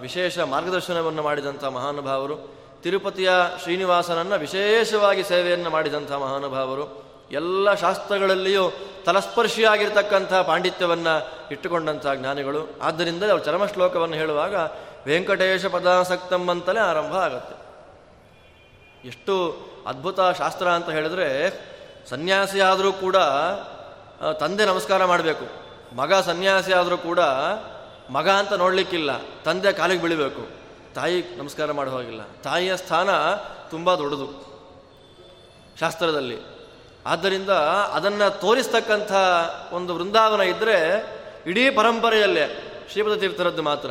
[0.00, 2.36] ವಿಶೇಷ ಮಾರ್ಗದರ್ಶನವನ್ನು ಮಾಡಿದಂಥ ಮಹಾನುಭಾವರು,
[2.82, 3.30] ತಿರುಪತಿಯ
[3.62, 8.64] ಶ್ರೀನಿವಾಸನನ್ನು ವಿಶೇಷವಾಗಿ ಸೇವೆಯನ್ನು ಮಾಡಿದಂಥ ಮಹಾನುಭಾವರು ಎಲ್ಲ ಶಾಸ್ತ್ರಗಳಲ್ಲಿಯೂ
[9.04, 11.14] ತಲಸ್ಪರ್ಶಿಯಾಗಿರ್ತಕ್ಕಂಥ ಪಾಂಡಿತ್ಯವನ್ನು
[11.50, 12.60] ಇಟ್ಟುಕೊಂಡಂಥ ಜ್ಞಾನಿಗಳು.
[12.82, 14.54] ಆದ್ದರಿಂದ ಅವರು ಚರಮ ಶ್ಲೋಕವನ್ನು ಹೇಳುವಾಗ
[15.06, 17.56] ವೆಂಕಟೇಶ ಪದಾಸಕ್ತಂ ಅಂತಲೇ ಆರಂಭ ಆಗುತ್ತೆ.
[19.08, 19.34] ಎಷ್ಟು
[19.86, 21.28] ಅದ್ಭುತ ಶಾಸ್ತ್ರ ಅಂತ ಹೇಳಿದ್ರೆ
[22.10, 23.16] ಸನ್ಯಾಸಿ ಆದರೂ ಕೂಡ
[24.40, 25.46] ತಂದೆ ನಮಸ್ಕಾರ ಮಾಡಬೇಕು.
[25.96, 27.20] ಮಗ ಸನ್ಯಾಸಿ ಆದರೂ ಕೂಡ
[28.10, 29.10] ಮಗ ಅಂತ ನೋಡಲಿಕ್ಕಿಲ್ಲ,
[29.44, 30.42] ತಂದೆ ಕಾಲಿಗೆ ಬೀಳಬೇಕು.
[30.94, 32.22] ತಾಯಿ ನಮಸ್ಕಾರ ಮಾಡೋ ಹೋಗಿಲ್ಲ.
[32.42, 33.10] ತಾಯಿಯ ಸ್ಥಾನ
[33.70, 34.28] ತುಂಬ ದೊಡ್ಡದು
[35.80, 36.38] ಶಾಸ್ತ್ರದಲ್ಲಿ.
[37.06, 37.50] ಆದ್ದರಿಂದ
[37.92, 39.12] ಅದನ್ನು ತೋರಿಸ್ತಕ್ಕಂಥ
[39.72, 41.06] ಒಂದು ವೃಂದಾವನ ಇದ್ದರೆ
[41.46, 43.90] ಇಡೀ ಪರಂಪರೆಯಲ್ಲೇ ಶ್ರೀಪದ ತೀರ್ಥರದ್ದು ಮಾತ್ರ.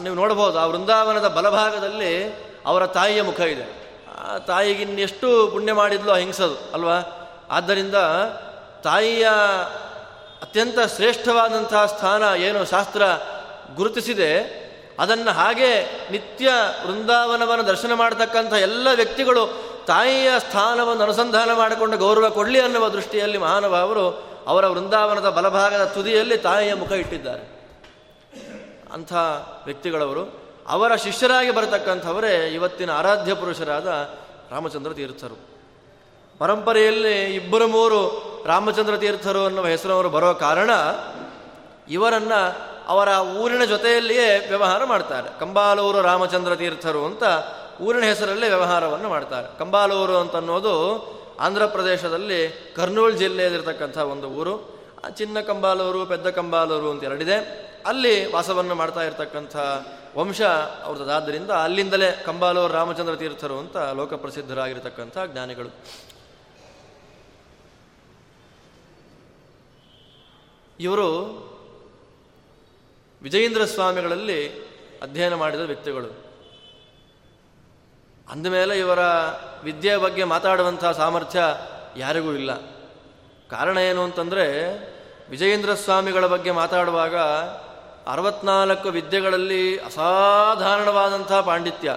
[0.00, 2.34] ನೀವು ನೋಡಬಹುದು ಆ ವೃಂದಾವನದ ಬಲಭಾಗದಲ್ಲಿ
[2.66, 3.96] ಅವರ ತಾಯಿಯ ಮುಖ ಇದೆ.
[4.18, 7.28] ಆ ತಾಯಿಗಿನ್ನೆಷ್ಟು ಪುಣ್ಯ ಮಾಡಿದ್ಲು ಹಿಂಸದು ಅಲ್ವಾ?
[7.50, 7.94] ಆದ್ದರಿಂದ
[8.82, 9.28] ತಾಯಿಯ
[10.42, 13.02] ಅತ್ಯಂತ ಶ್ರೇಷ್ಠವಾದಂತಹ ಸ್ಥಾನ ಏನು ಶಾಸ್ತ್ರ
[13.74, 14.62] ಗುರುತಿಸಿದೆ.
[15.00, 16.50] ಅದನ್ನು ಹಾಗೆ ನಿತ್ಯ
[16.86, 24.66] ವೃಂದಾವನವನ್ನು ದರ್ಶನ ಮಾಡತಕ್ಕಂಥ ಎಲ್ಲ ವ್ಯಕ್ತಿಗಳು ತಾಯಿಯ ಸ್ಥಾನವನ್ನು ಅನುಸಂಧಾನ ಮಾಡಿಕೊಂಡು ಗೌರವ ಕೊಡಲಿ ಅನ್ನುವ ದೃಷ್ಟಿಯಲ್ಲಿ ಮಹಾನುಭಾವರು ಅವರ
[24.66, 27.62] ವೃಂದಾವನದ ಬಲಭಾಗದ ತುದಿಯಲ್ಲಿ ತಾಯಿಯ ಮುಖ ಇಟ್ಟಿದ್ದಾರೆ.
[28.92, 29.12] ಅಂಥ
[29.64, 33.86] ವ್ಯಕ್ತಿಗಳವರು ಅವರ ಶಿಷ್ಯರಾಗಿ ಬರತಕ್ಕಂಥವರೇ ಇವತ್ತಿನ ಆರಾಧ್ಯ ಪುರುಷರಾದ
[34.50, 35.52] ರಾಮಚಂದ್ರ ತೀರ್ಥರು.
[36.38, 37.98] ಪರಂಪರೆಯಲ್ಲಿ ಇಬ್ಬರು ಮೂರು
[38.46, 40.70] ರಾಮಚಂದ್ರ ತೀರ್ಥರು ಅನ್ನುವ ಹೆಸರವರು ಬರೋ ಕಾರಣ
[41.90, 42.56] ಇವರನ್ನು
[42.88, 45.40] ಅವರ ಊರಿನ ಜೊತೆಯಲ್ಲಿಯೇ ವ್ಯವಹಾರ ಮಾಡ್ತಾರೆ.
[45.40, 47.24] ಕಂಬಾಲೂರು ರಾಮಚಂದ್ರ ತೀರ್ಥರು ಅಂತ
[47.82, 49.58] ಊರಿನ ಹೆಸರಲ್ಲೇ ವ್ಯವಹಾರವನ್ನು ಮಾಡ್ತಾರೆ.
[49.58, 50.74] ಕಂಬಾಲೂರು ಅಂತನ್ನೋದು
[51.40, 54.54] ಆಂಧ್ರ ಪ್ರದೇಶದಲ್ಲಿ ಕರ್ನೂಲ್ ಜಿಲ್ಲೆಯಲ್ಲಿರ್ತಕ್ಕಂಥ ಒಂದು ಊರು.
[55.16, 57.36] ಚಿನ್ನ ಕಂಬಾಲೂರು, ಪೆದ್ದ ಕಂಬಾಲೂರು ಅಂತ ಎರಡಿದೆ.
[57.86, 59.56] ಅಲ್ಲಿ ವಾಸವನ್ನು ಮಾಡ್ತಾ ಇರತಕ್ಕಂಥ
[60.16, 60.42] ವಂಶ
[60.82, 65.70] ಅವ್ರದ್ದಾದ್ದರಿಂದ ಅಲ್ಲಿಂದಲೇ ಕಂಬಾಲೂರು ರಾಮಚಂದ್ರ ತೀರ್ಥರು ಅಂತ ಲೋಕಪ್ರಸಿದ್ಧರಾಗಿರ್ತಕ್ಕಂಥ ಜ್ಞಾನಿಗಳು.
[70.80, 71.08] ಇವರು
[73.22, 74.48] ವಿಜಯೇಂದ್ರ ಸ್ವಾಮಿಗಳಲ್ಲಿ
[75.02, 76.31] ಅಧ್ಯಯನ ಮಾಡಿದ ವ್ಯಕ್ತಿಗಳು.
[78.30, 78.98] ಅಂದಮೇಲೆ ಇವರ
[79.64, 81.40] ವಿದ್ಯೆಯ ಬಗ್ಗೆ ಮಾತಾಡುವಂಥ ಸಾಮರ್ಥ್ಯ
[81.96, 82.54] ಯಾರಿಗೂ ಇಲ್ಲ.
[83.50, 84.76] ಕಾರಣ ಏನು ಅಂತಂದರೆ,
[85.30, 87.16] ವಿಜಯೇಂದ್ರ ಸ್ವಾಮಿಗಳ ಬಗ್ಗೆ ಮಾತಾಡುವಾಗ
[88.06, 91.96] ಅರವತ್ನಾಲ್ಕು ವಿದ್ಯೆಗಳಲ್ಲಿ ಅಸಾಧಾರಣವಾದಂಥ ಪಾಂಡಿತ್ಯ.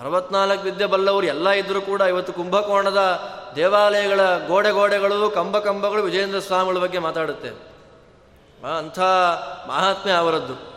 [0.00, 3.20] ಅರವತ್ನಾಲ್ಕು ವಿದ್ಯೆ ಬಲ್ಲವರು ಎಲ್ಲ ಇದ್ದರೂ ಕೂಡ ಇವತ್ತು ಕುಂಭಕೋಣದ
[3.56, 7.48] ದೇವಾಲಯಗಳ ಗೋಡೆ ಗೋಡೆಗಳು, ಕಂಬ ಕಂಬಗಳು ವಿಜಯೇಂದ್ರ ಸ್ವಾಮಿಗಳ ಬಗ್ಗೆ ಮಾತಾಡುತ್ತೆ.
[8.78, 8.98] ಅಂಥ
[9.68, 10.71] ಮಹಾತ್ಮೆ ಅವರದ್ದು.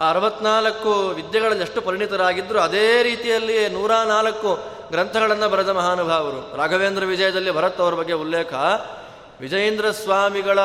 [0.00, 4.58] ಆ ಅರವತ್ನಾಲ್ಕು ವಿದ್ಯೆಗಳಲ್ಲಿ ಎಷ್ಟು ಪರಿಣಿತರಾಗಿದ್ದರೂ ಅದೇ ರೀತಿಯಲ್ಲಿ ನೂರ ನಾಲ್ಕು
[4.90, 6.56] ಗ್ರಂಥಗಳನ್ನು ಬರೆದ ಮಹಾನುಭಾವರು.
[6.56, 8.54] ರಾಘವೇಂದ್ರ ವಿಜಯದಲ್ಲಿ ಭರತ್ ಅವರ ಬಗ್ಗೆ ಉಲ್ಲೇಖ.
[9.40, 10.58] ವಿಜಯೇಂದ್ರ ಸ್ವಾಮಿಗಳ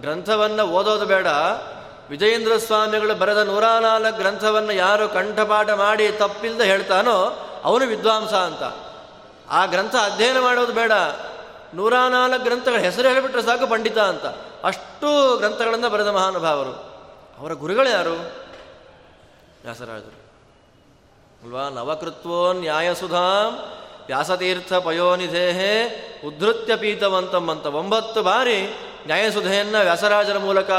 [0.00, 1.26] ಗ್ರಂಥವನ್ನು ಓದೋದು ಬೇಡ.
[2.10, 8.62] ವಿಜಯೇಂದ್ರ ಸ್ವಾಮಿಗಳು ಬರೆದ ನೂರ ನಾಲ್ಕು ಗ್ರಂಥವನ್ನು ಯಾರು ಕಂಠಪಾಠ ಮಾಡಿ ತಪ್ಪಿಲ್ಲದೆ ಹೇಳ್ತಾನೋ ಅವನು ವಿದ್ವಾಂಸ ಅಂತ.
[9.50, 10.92] ಆ ಗ್ರಂಥ ಅಧ್ಯಯನ ಮಾಡೋದು ಬೇಡ.
[11.74, 14.26] ನೂರ ನಾಲ್ಕು ಗ್ರಂಥಗಳ ಹೆಸರು ಹೇಳಿಬಿಟ್ರೆ ಸಾಕು ಪಂಡಿತ ಅಂತ.
[14.64, 16.91] ಅಷ್ಟು ಗ್ರಂಥಗಳನ್ನು ಬರೆದ ಮಹಾನುಭಾವರು.
[17.42, 18.12] ಅವರ ಗುರುಗಳು ಯಾರು?
[19.62, 20.22] ವ್ಯಾಸರಾಜರು.
[21.44, 21.68] ಅಲ್ವಾ?
[21.68, 23.56] ನವಕೃತ್ವೋ ನ್ಯಾಯಸುಧಾಂ
[24.06, 25.72] ವ್ಯಾಸತೀರ್ಥ ಪಯೋನಿಧೇಹೇ
[26.26, 28.62] ಉದ್ಧತ್ಯ ಪೀತವಂತಂ ಅಂತ ಒಂಬತ್ತು ಬಾರಿ
[29.06, 30.70] ನ್ಯಾಯಸುಧೆಯನ್ನು ವ್ಯಾಸರಾಜರ ಮೂಲಕ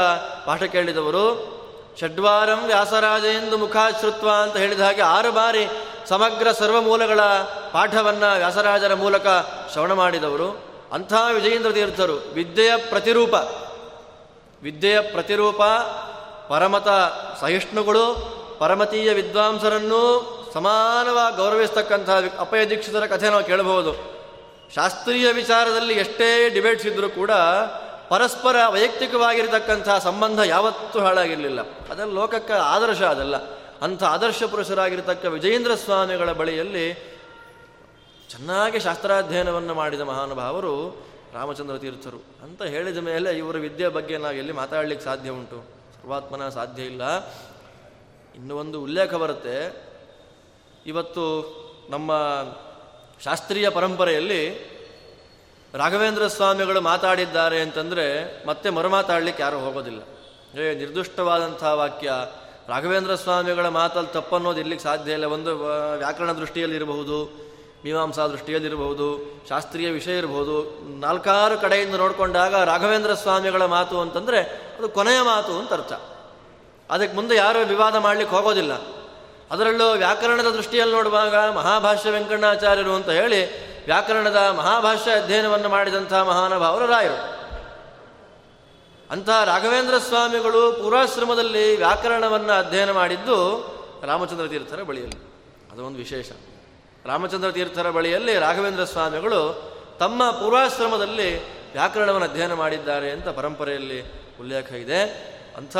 [0.46, 1.54] ಪಾಠ ಕೇಳಿದವರು.
[2.00, 5.66] ಷಡ್ವಾರಂ ವ್ಯಾಸರಾಜೆಂದು ಮುಖಾಶ್ರುತ್ವ ಅಂತ ಹೇಳಿದ ಹಾಗೆ ಆರು ಬಾರಿ
[6.06, 7.20] ಸಮಗ್ರ ಸರ್ವ ಮೂಲಗಳ
[7.72, 9.26] ಪಾಠವನ್ನು ವ್ಯಾಸರಾಜರ ಮೂಲಕ
[9.72, 10.64] ಶ್ರವಣ ಮಾಡಿದವರು.
[10.92, 13.34] ಅಂಥ ವಿಜಯೇಂದ್ರ ತೀರ್ಥರು ವಿದ್ಯೆಯ ಪ್ರತಿರೂಪ.
[14.62, 15.60] ವಿದ್ಯೆಯ ಪ್ರತಿರೂಪ
[16.48, 16.88] ಪರಮತ
[17.40, 24.14] ಸಹಿಷ್ಣುಗಳು, ಪರಮತೀಯ ವಿದ್ವಾಂಸರನ್ನು ಸಮಾನವಾಗಿ ಗೌರವಿಸ್ತಕ್ಕಂಥ ಅಪಯ ದೀಕ್ಷಿತರ ಕಥೆ ನಾವು ಕೇಳಬಹುದು.
[24.74, 27.30] ಶಾಸ್ತ್ರೀಯ ವಿಚಾರದಲ್ಲಿ ಎಷ್ಟೇ ಡಿಬೇಟ್ಸ್ ಇದ್ದರೂ ಕೂಡ
[28.08, 31.60] ಪರಸ್ಪರ ವೈಯಕ್ತಿಕವಾಗಿರತಕ್ಕಂಥ ಸಂಬಂಧ ಯಾವತ್ತೂ ಹಾಳಾಗಿರಲಿಲ್ಲ.
[31.60, 33.36] ಅದೆಲ್ಲ ಲೋಕಕ್ಕೆ ಆದರ್ಶ ಅದಲ್ಲ.
[33.82, 37.14] ಅಂಥ ಆದರ್ಶ ಪುರುಷರಾಗಿರ್ತಕ್ಕ ವಿಜಯೇಂದ್ರ ಸ್ವಾಮಿಗಳ ಬಳಿಯಲ್ಲಿ
[38.30, 42.24] ಚೆನ್ನಾಗಿ ಶಾಸ್ತ್ರಾಧ್ಯಯನವನ್ನು ಮಾಡಿದ ಮಹಾನುಭಾವರು ರಾಮಚಂದ್ರ ತೀರ್ಥರು.
[42.42, 45.73] ಅಂತ ಹೇಳಿದ ಮೇಲೆ ಇವರ ವಿದ್ಯೆ ಬಗ್ಗೆ ನಾವು ಎಲ್ಲಿ ಮಾತಾಡಲಿಕ್ಕೆ ಸಾಧ್ಯ ಉಂಟು?
[46.04, 47.28] ಸರ್ವಾತ್ಮನ ಸಾಧ್ಯ ಇಲ್ಲ.
[48.34, 49.84] ಇನ್ನೂ ಒಂದು ಉಲ್ಲೇಖ ಬರುತ್ತೆ.
[50.86, 51.24] ಇವತ್ತು
[51.90, 52.12] ನಮ್ಮ
[53.24, 54.50] ಶಾಸ್ತ್ರೀಯ ಪರಂಪರೆಯಲ್ಲಿ
[55.74, 60.02] ರಾಘವೇಂದ್ರ ಸ್ವಾಮಿಗಳು ಮಾತಾಡಿದ್ದಾರೆ ಅಂತಂದರೆ ಮತ್ತೆ ಮರುಮಾತಾಡಲಿಕ್ಕೆ ಯಾರೂ ಹೋಗೋದಿಲ್ಲ.
[60.60, 62.12] ಏ, ನಿರ್ದುಷ್ಟವಾದಂಥ ವಾಕ್ಯ.
[62.68, 65.24] ರಾಘವೇಂದ್ರ ಸ್ವಾಮಿಗಳ ಮಾತಲ್ಲಿ ತಪ್ಪನ್ನೋದು ಇರ್ಲಿಕ್ಕೆ ಸಾಧ್ಯ ಇಲ್ಲ.
[65.24, 65.58] ಒಂದು
[65.96, 67.44] ವ್ಯಾಕರಣ ದೃಷ್ಟಿಯಲ್ಲಿ ಇರಬಹುದು.
[67.84, 70.82] ಮೀಮಾಂಸಾ ದೃಷ್ಟಿಯಲ್ಲಿರಬಹುದು, ಶಾಸ್ತ್ರೀಯ ವಿಷಯ ಇರಬಹುದು.
[70.98, 74.40] ನಾಲ್ಕಾರು ಕಡೆಯಿಂದ ನೋಡಿಕೊಂಡಾಗ ರಾಘವೇಂದ್ರ ಸ್ವಾಮಿಗಳ ಮಾತು ಅಂತಂದರೆ
[74.78, 75.92] ಅದು ಕೊನೆಯ ಮಾತು ಅಂತ ಅರ್ಥ.
[76.90, 78.72] ಅದಕ್ಕೆ ಮುಂದೆ ಯಾರೂ ವಿವಾದ ಮಾಡಲಿಕ್ಕೆ ಹೋಗೋದಿಲ್ಲ.
[79.50, 87.34] ಅದರಲ್ಲೂ ವ್ಯಾಕರಣದ ದೃಷ್ಟಿಯಲ್ಲಿ ನೋಡುವಾಗ ಮಹಾಭಾಷ್ಯ ವೆಂಕಣ್ಣಾಚಾರ್ಯರು ಅಂತ ಹೇಳಿ ವ್ಯಾಕರಣದ ಮಹಾಭಾಷ್ಯ ಅಧ್ಯಯನವನ್ನು ಮಾಡಿದಂಥ ಮಹಾನುಭಾವರು ರಾಯರು.
[89.10, 93.64] ಅಂಥ ರಾಘವೇಂದ್ರ ಸ್ವಾಮಿಗಳು ಪೂರ್ವಾಶ್ರಮದಲ್ಲಿ ವ್ಯಾಕರಣವನ್ನು ಅಧ್ಯಯನ ಮಾಡಿದ್ದು
[94.02, 95.34] ರಾಮಚಂದ್ರ ತೀರ್ಥರ ಬಳಿಯಲ್ಲಿ.
[95.82, 96.30] ಒಂದು ವಿಶೇಷ.
[97.06, 104.02] ರಾಮಚಂದ್ರ ತೀರ್ಥರ ಬಳಿಯಲ್ಲಿ ರಾಘವೇಂದ್ರ ಸ್ವಾಮಿಗಳು ತಮ್ಮ ಪೂರ್ವಾಶ್ರಮದಲ್ಲಿ ವ್ಯಾಕರಣವನ್ನು ಅಧ್ಯಯನ ಮಾಡಿದ್ದಾರೆ ಅಂತ ಪರಂಪರೆಯಲ್ಲಿ
[104.40, 105.02] ಉಲ್ಲೇಖ ಇದೆ.
[105.56, 105.76] ಅಂಥ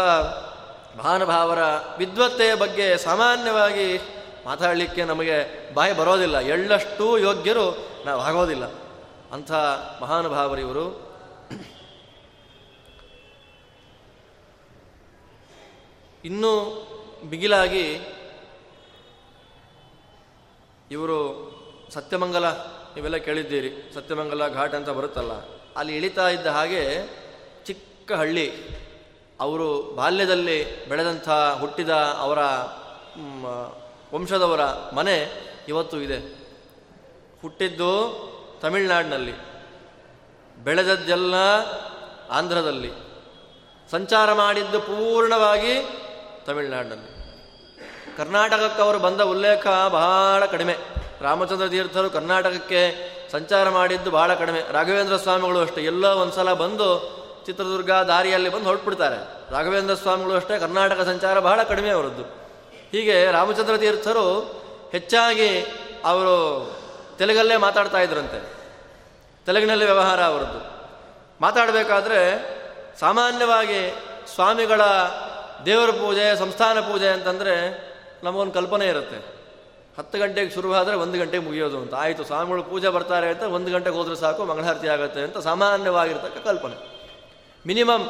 [0.97, 1.59] ಮಹಾನುಭಾವರ
[1.99, 4.01] ವಿದ್ವತ್ತೆಯ ಬಗ್ಗೆ ಸಾಮಾನ್ಯವಾಗಿ
[4.47, 6.39] ಮಾತಾಡಲಿಕ್ಕೆ ನಮಗೆ ಬಾಯಿ ಬರೋದಿಲ್ಲ.
[6.39, 8.65] ಎಳ್ಳಷ್ಟು ಯೋಗ್ಯರು ನಾವು ಆಗೋದಿಲ್ಲ.
[9.33, 9.53] ಅಂಥ
[10.03, 11.05] ಮಹಾನುಭಾವರಿವರು
[16.25, 16.81] ಇನ್ನೂ
[17.31, 18.14] ಬಿಗಿಲಾಗಿ
[20.91, 21.19] ಇವರು
[21.95, 22.47] ಸತ್ಯಮಂಗಲ,
[22.95, 25.33] ನೀವೆಲ್ಲ ಕೇಳಿದ್ದೀರಿ, ಸತ್ಯಮಂಗಲ ಘಾಟ್ ಅಂತ ಬರುತ್ತಲ್ಲ,
[25.77, 26.83] ಅಲ್ಲಿ ಇಳಿತಾ ಇದ್ದ ಹಾಗೆ
[27.67, 28.47] ಚಿಕ್ಕ ಹಳ್ಳಿ
[29.41, 29.67] ಅವರು
[29.97, 31.29] ಬಾಲ್ಯದಲ್ಲಿ ಬೆಳೆದಂಥ
[31.61, 31.93] ಹುಟ್ಟಿದ
[32.25, 32.39] ಅವರ
[34.15, 35.17] ವಂಶದವರ ಮನೆ
[35.69, 36.19] ಇವತ್ತು ಇದೆ.
[37.43, 37.91] ಹುಟ್ಟಿದ್ದು
[38.63, 39.35] ತಮಿಳುನಾಡಿನಲ್ಲಿ,
[40.65, 41.35] ಬೆಳೆದದ್ದೆಲ್ಲ
[42.31, 42.93] ಆಂಧ್ರದಲ್ಲಿ,
[43.91, 45.75] ಸಂಚಾರ ಮಾಡಿದ್ದು ಪೂರ್ಣವಾಗಿ
[46.47, 47.14] ತಮಿಳುನಾಡಿನಲ್ಲಿ.
[48.17, 50.77] ಕರ್ನಾಟಕಕ್ಕೆ ಅವರು ಬಂದ ಉಲ್ಲೇಖ ಬಹಳ ಕಡಿಮೆ.
[51.21, 54.73] ರಾಮಚಂದ್ರ ತೀರ್ಥರು ಕರ್ನಾಟಕಕ್ಕೆ ಸಂಚಾರ ಮಾಡಿದ್ದು ಬಹಳ ಕಡಿಮೆ.
[54.73, 55.83] ರಾಘವೇಂದ್ರ ಸ್ವಾಮಿಗಳು ಅಷ್ಟೇ.
[55.83, 57.15] ಎಲ್ಲೋ ಒಂದ್ಸಲ ಬಂದು
[57.47, 59.17] ಚಿತ್ರದುರ್ಗ ದಾರಿಯಲ್ಲಿ ಬಂದು ಹೊರಟ್ಬಿಡ್ತಾರೆ.
[59.53, 60.59] ರಾಘವೇಂದ್ರ ಸ್ವಾಮಿಗಳು ಅಷ್ಟೇ.
[60.59, 62.23] ಕರ್ನಾಟಕ ಸಂಚಾರ ಬಹಳ ಕಡಿಮೆ ಅವರದ್ದು.
[62.93, 64.41] ಹೀಗೆ ರಾಮಚಂದ್ರ ತೀರ್ಥರು
[64.93, 65.61] ಹೆಚ್ಚಾಗಿ
[66.05, 66.71] ಅವರು
[67.19, 68.55] ತೆಲುಗಲ್ಲೇ ಮಾತಾಡ್ತಾ ಇದ್ರಂತೆ.
[69.47, 70.75] ತೆಲುಗಿನಲ್ಲಿ ವ್ಯವಹಾರ ಅವರದ್ದು.
[71.41, 72.21] ಮಾತಾಡಬೇಕಾದ್ರೆ
[73.01, 73.95] ಸಾಮಾನ್ಯವಾಗಿ
[74.35, 74.83] ಸ್ವಾಮಿಗಳ
[75.67, 77.85] ದೇವರ ಪೂಜೆ, ಸಂಸ್ಥಾನ ಪೂಜೆ ಅಂತಂದರೆ
[78.25, 79.19] ನಮಗೊಂದು ಕಲ್ಪನೆ ಇರುತ್ತೆ.
[79.99, 81.95] ಹತ್ತು ಗಂಟೆಗೆ ಶುರುವಾದರೆ ಒಂದು ಗಂಟೆಗೆ ಮುಗಿಯೋದು ಅಂತ.
[81.95, 86.77] ಆಯಿತು, ಸ್ವಾಮಿಗಳು ಪೂಜೆ ಬರ್ತಾರೆ ಅಂತ ಒಂದು ಗಂಟೆಗೆ ಹೋದ್ರೆ ಸಾಕು ಮಂಗಳಾರತಿ ಆಗುತ್ತೆ ಅಂತ ಸಾಮಾನ್ಯವಾಗಿರ್ತಕ್ಕ ಕಲ್ಪನೆ.
[87.67, 88.07] ಮಿನಿಮಮ್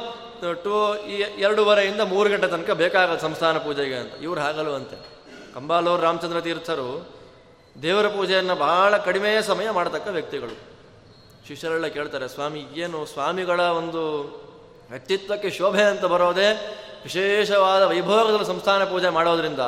[0.65, 0.95] ಟೂ
[1.39, 4.15] ಎರಡೂವರೆಯಿಂದ ಮೂರು ಗಂಟೆ ತನಕ ಬೇಕಾಗತ್ತೆ ಸಂಸ್ಥಾನ ಪೂಜೆಗೆ ಅಂತ.
[4.23, 4.97] ಇವ್ರು ಹಾಗಲ್ವಂತೆ
[5.55, 6.89] ಕಂಬಾಲೂರು ರಾಮಚಂದ್ರ ತೀರ್ಥರು
[7.83, 10.57] ದೇವರ ಪೂಜೆಯನ್ನು ಬಹಳ ಕಡಿಮೆ ಸಮಯ ಮಾಡತಕ್ಕ ವ್ಯಕ್ತಿಗಳು.
[11.49, 14.03] ಶಿಷ್ಯರೆಲ್ಲ ಕೇಳ್ತಾರೆ, ಸ್ವಾಮಿ, ಏನು ಸ್ವಾಮಿಗಳ ಒಂದು
[14.91, 16.49] ವ್ಯಕ್ತಿತ್ವಕ್ಕೆ ಶೋಭೆ ಅಂತ ಬರೋದೇ
[17.05, 19.61] ವಿಶೇಷವಾದ ವೈಭವದಲ್ಲಿ ಸಂಸ್ಥಾನ ಪೂಜೆ ಮಾಡೋದ್ರಿಂದ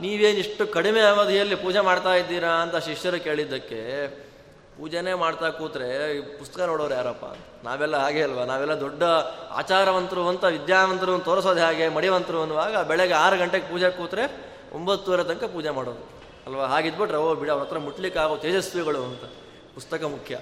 [0.00, 4.08] ನೀವೇನಿಷ್ಟು ಕಡಿಮೆ ಅವಧಿಯಲ್ಲಿ ಪೂಜೆ ಮಾಡ್ತಾ ಇದ್ದೀರಾ ಅಂತ ಶಿಷ್ಯರು ಕೇಳಿದ್ದಕ್ಕೆ
[4.78, 7.24] ಪೂಜೆನೇ ಮಾಡ್ತಾ ಕೂತ್ರೆ ಪುಸ್ತಕ ನೋಡೋರು ಯಾರಪ್ಪ?
[7.66, 8.44] ನಾವೆಲ್ಲ ಹಾಗೆ ಅಲ್ವಾ?
[8.44, 9.02] ನಾವೆಲ್ಲ ದೊಡ್ಡ
[9.50, 11.88] ಆಚಾರವಂತರು ಅಂತ ವಿದ್ಯಾವಂತರು ತೋರಿಸೋದು ಹಾಗೆ?
[11.88, 16.08] ಮಡಿವಂತರು ಅನ್ನುವಾಗ ಬೆಳಗ್ಗೆ ಆರು ಗಂಟೆಗೆ ಪೂಜೆ ಕೂತ್ರೆ ಒಂಬತ್ತುವರೆ ತನಕ ಪೂಜೆ ಮಾಡೋದು.
[16.46, 16.66] ಅಲ್ವಾ?
[16.66, 19.24] ಹಾಗಿದ್ಬಿಟ್ರೆ, ಓ ಬಿಡ, ಅವ್ರ ಹತ್ರ ಮುಟ್ಲಿಕ್ಕೆ ಆಗೋ ತೇಜಸ್ವಿಗಳು ಅಂತ.
[19.74, 20.34] ಪುಸ್ತಕ ಮುಖ್ಯ.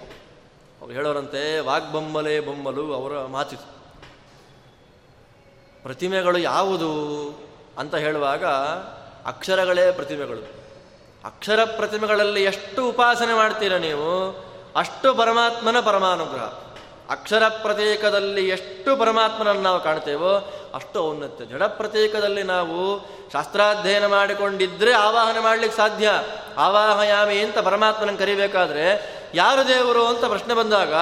[0.81, 3.76] ಅವ್ರು ಹೇಳೋರಂತೆ, ವಾಗ್ಬೊಮ್ಮಲೆ ಬೊಮ್ಮಲು ಅವರ ಮಾತಿತ್ತು
[5.87, 6.92] ಪ್ರತಿಮೆಗಳು ಯಾವುದು
[7.79, 8.44] ಅಂತ ಹೇಳುವಾಗ
[9.27, 10.40] ಅಕ್ಷರಗಳೇ ಪ್ರತಿಮೆಗಳು.
[11.25, 14.31] ಅಕ್ಷರ ಪ್ರತಿಮೆಗಳಲ್ಲಿ ಎಷ್ಟು ಉಪಾಸನೆ ಮಾಡ್ತೀರ ನೀವು?
[14.77, 16.42] ಅಷ್ಟು ಪರಮಾತ್ಮನ ಪರಮಾನುಗ್ರಹ.
[17.11, 21.44] ಅಕ್ಷರ ಪ್ರತೀಕದಲ್ಲಿ ಎಷ್ಟು ಪರಮಾತ್ಮನನ್ನು ನಾವು ಕಾಣ್ತೇವೋ ಅಷ್ಟು ಔನ್ನತ್ಯ.
[21.44, 26.11] ಜಡ ಪ್ರತೀಕದಲ್ಲಿ ನಾವು ಶಾಸ್ತ್ರಾಧ್ಯಯನ ಮಾಡಿಕೊಂಡಿದ್ರೆ ಆವಾಹನೆ ಮಾಡಲಿಕ್ಕೆ ಸಾಧ್ಯ.
[26.59, 30.94] ಆವಾಹಯಾಮಿ ಅಂತ ಪರಮಾತ್ಮನನ್ನು ಕರಿಬೇಕಾದ್ರೆ ಯಾರು ದೇವರು ಅಂತ ಪ್ರಶ್ನೆ ಬಂದಾಗ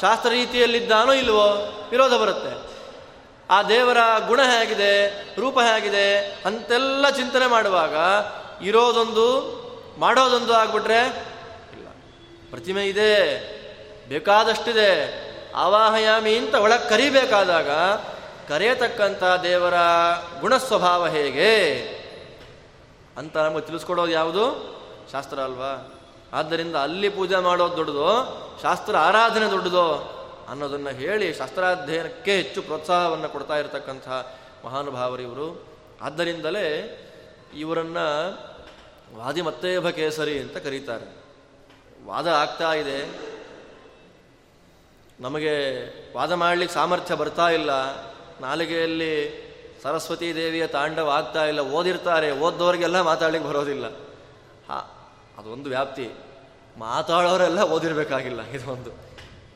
[0.00, 1.46] ಶಾಸ್ತ್ರ ರೀತಿಯಲ್ಲಿದ್ದಾನೋ ಇಲ್ವೋ
[1.90, 2.75] ವಿರೋಧ ಬರುತ್ತೆ.
[3.50, 7.94] ಆ ದೇವರ ಗುಣ ಹೇಗಿದೆ, ರೂಪ ಹೇಗಿದೆ ಅಂತೆಲ್ಲ ಚಿಂತನೆ ಮಾಡುವಾಗ
[8.62, 9.26] ಇರೋದೊಂದು,
[9.98, 11.00] ಮಾಡೋದೊಂದು ಆಗ್ಬಿಟ್ರೆ
[11.72, 11.86] ಇಲ್ಲ.
[12.50, 13.12] ಪ್ರತಿಮೆ ಇದೆ,
[14.08, 14.90] ಬೇಕಾದಷ್ಟಿದೆ.
[15.54, 17.70] ಆವಾಹಯಾಮಿ ಅಂತ ಒಳಗೆ ಕರಿಬೇಕಾದಾಗ
[18.48, 19.74] ಕರೆಯತಕ್ಕಂಥ ದೇವರ
[20.40, 21.52] ಗುಣಸ್ವಭಾವ ಹೇಗೆ
[23.16, 24.44] ಅಂತ ನಮಗೆ ತಿಳಿಸ್ಕೊಡೋದು ಯಾವುದು?
[25.12, 26.02] ಶಾಸ್ತ್ರ ಅಲ್ವಾ?
[26.32, 28.08] ಆದ್ದರಿಂದ ಅಲ್ಲಿ ಪೂಜೆ ಮಾಡೋದು ದೊಡ್ಡದು,
[28.62, 30.15] ಶಾಸ್ತ್ರ ಆರಾಧನೆ ದೊಡ್ಡದು
[30.48, 34.08] ಅನ್ನೋದನ್ನು ಹೇಳಿ ಶಾಸ್ತ್ರಾಧ್ಯಯನಕ್ಕೆ ಹೆಚ್ಚು ಪ್ರೋತ್ಸಾಹವನ್ನು ಕೊಡ್ತಾ ಇರತಕ್ಕಂಥ
[34.64, 35.66] ಮಹಾನುಭಾವರಿವರು.
[36.02, 37.02] ಆದ್ದರಿಂದಲೇ
[37.56, 38.38] ಇವರನ್ನು
[39.16, 41.16] ವಾದಿ ಮತ್ತೇಭ ಕೇಸರಿ ಅಂತ ಕರೀತಾರೆ.
[42.06, 43.20] ವಾದ ಆಗ್ತಾ ಇದೆ.
[45.20, 45.82] ನಮಗೆ
[46.16, 47.70] ವಾದ ಮಾಡಲಿಕ್ಕೆ ಸಾಮರ್ಥ್ಯ ಬರ್ತಾ ಇಲ್ಲ.
[48.40, 49.46] ನಾಲಿಗೆಯಲ್ಲಿ
[49.82, 51.60] ಸರಸ್ವತೀ ದೇವಿಯ ತಾಂಡವ ಆಗ್ತಾ ಇಲ್ಲ.
[51.60, 52.30] ಓದಿರ್ತಾರೆ.
[52.30, 53.86] ಓದ್ದವರಿಗೆಲ್ಲ ಮಾತಾಡ್ಲಿಕ್ಕೆ ಬರೋದಿಲ್ಲ.
[54.68, 56.10] ಹಾ, ಅದೊಂದು ವ್ಯಾಪ್ತಿ.
[56.78, 58.42] ಮಾತಾಡೋರೆಲ್ಲ ಓದಿರಬೇಕಾಗಿಲ್ಲ.
[58.42, 58.90] ಇದೊಂದು.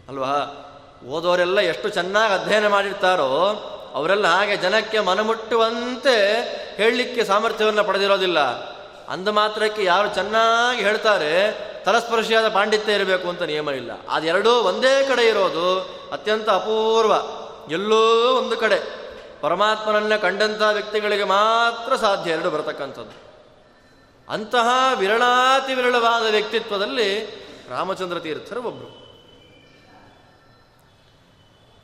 [0.08, 0.66] ಅಲ್ವಾ?
[1.06, 6.16] ಓದೋರೆಲ್ಲ ಎಷ್ಟು ಚೆನ್ನಾಗಿ ಅಧ್ಯಯನ ಮಾಡಿರ್ತಾರೋ ಅವರೆಲ್ಲ ಹಾಗೆ ಜನಕ್ಕೆ ಮನಮುಟ್ಟುವಂತೆ
[6.76, 8.40] ಹೇಳಲಿಕ್ಕೆ ಸಾಮರ್ಥ್ಯವನ್ನು ಪಡೆದಿರೋದಿಲ್ಲ.
[9.08, 11.52] ಅಂದ ಮಾತ್ರಕ್ಕೆ ಯಾರು ಚೆನ್ನಾಗಿ ಹೇಳ್ತಾರೆ,
[11.84, 13.90] ತಲಸ್ಪರ್ಶಿಯಾದ ಪಾಂಡಿತ್ಯ ಇರಬೇಕು ಅಂತ ನಿಯಮ ಇಲ್ಲ.
[14.08, 15.80] ಅದೆರಡೂ ಒಂದೇ ಕಡೆ ಇರೋದು,
[16.12, 17.12] ಅತ್ಯಂತ ಅಪೂರ್ವ,
[17.72, 19.00] ಎಲ್ಲೋ ಒಂದು ಕಡೆ.
[19.40, 23.30] ಪರಮಾತ್ಮನನ್ನ ಕಂಡಂತಹ ವ್ಯಕ್ತಿಗಳಿಗೆ ಮಾತ್ರ ಸಾಧ್ಯ ಎರಡು ಬರತಕ್ಕಂಥದ್ದು.
[24.32, 27.24] ಅಂತಹ ವಿರಳಾತಿ ವಿರಳವಾದ ವ್ಯಕ್ತಿತ್ವದಲ್ಲಿ
[27.70, 28.99] ರಾಮಚಂದ್ರ ತೀರ್ಥರು ಒಬ್ಬರು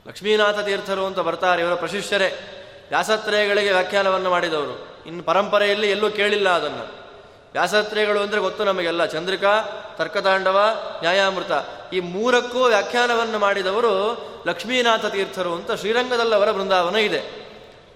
[0.07, 2.53] ಲಕ್ಷ್ಮೀನಾಥ ತೀರ್ಥರು ಅಂತ ಬರ್ತಾರೆ, ಇವರ ಪ್ರಶಿಷ್ಯರೇ.
[2.89, 5.05] ವ್ಯಾಸತ್ರಯಗಳಿಗೆ ವ್ಯಾಖ್ಯಾನವನ್ನು ಮಾಡಿದವರು.
[5.07, 7.07] ಇನ್ನು ಪರಂಪರೆಯಲ್ಲಿ ಎಲ್ಲೂ ಕೇಳಿಲ್ಲ ಅದನ್ನು.
[7.53, 9.05] ವ್ಯಾಸತ್ರಯಗಳು ಅಂದರೆ ಗೊತ್ತು ನಮಗೆಲ್ಲ.
[9.05, 9.61] ಚಂದ್ರಿಕಾ,
[9.99, 10.61] ತರ್ಕತಾಂಡವ,
[11.01, 11.51] ನ್ಯಾಯಾಮೃತ.
[11.93, 17.47] ಈ ಮೂರಕ್ಕೂ ವ್ಯಾಖ್ಯಾನವನ್ನು ಮಾಡಿದವರು ಲಕ್ಷ್ಮೀನಾಥ ತೀರ್ಥರು ಅಂತ ಶ್ರೀರಂಗದಲ್ಲಿ ಅವರ ಬೃಂದಾವನ ಇದೆ.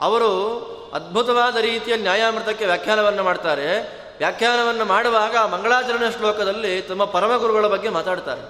[0.00, 0.30] ಅವರು
[0.94, 4.00] ಅದ್ಭುತವಾದ ರೀತಿಯ ನ್ಯಾಯಾಮೃತಕ್ಕೆ ವ್ಯಾಖ್ಯಾನವನ್ನು ಮಾಡ್ತಾರೆ.
[4.18, 8.40] ವ್ಯಾಖ್ಯಾನವನ್ನು ಮಾಡುವಾಗ ಮಂಗಳಾಚರಣೆ ಶ್ಲೋಕದಲ್ಲಿ ತಮ್ಮ ಪರಮಗುರುಗಳ ಬಗ್ಗೆ ಮಾತಾಡ್ತಾರೆ.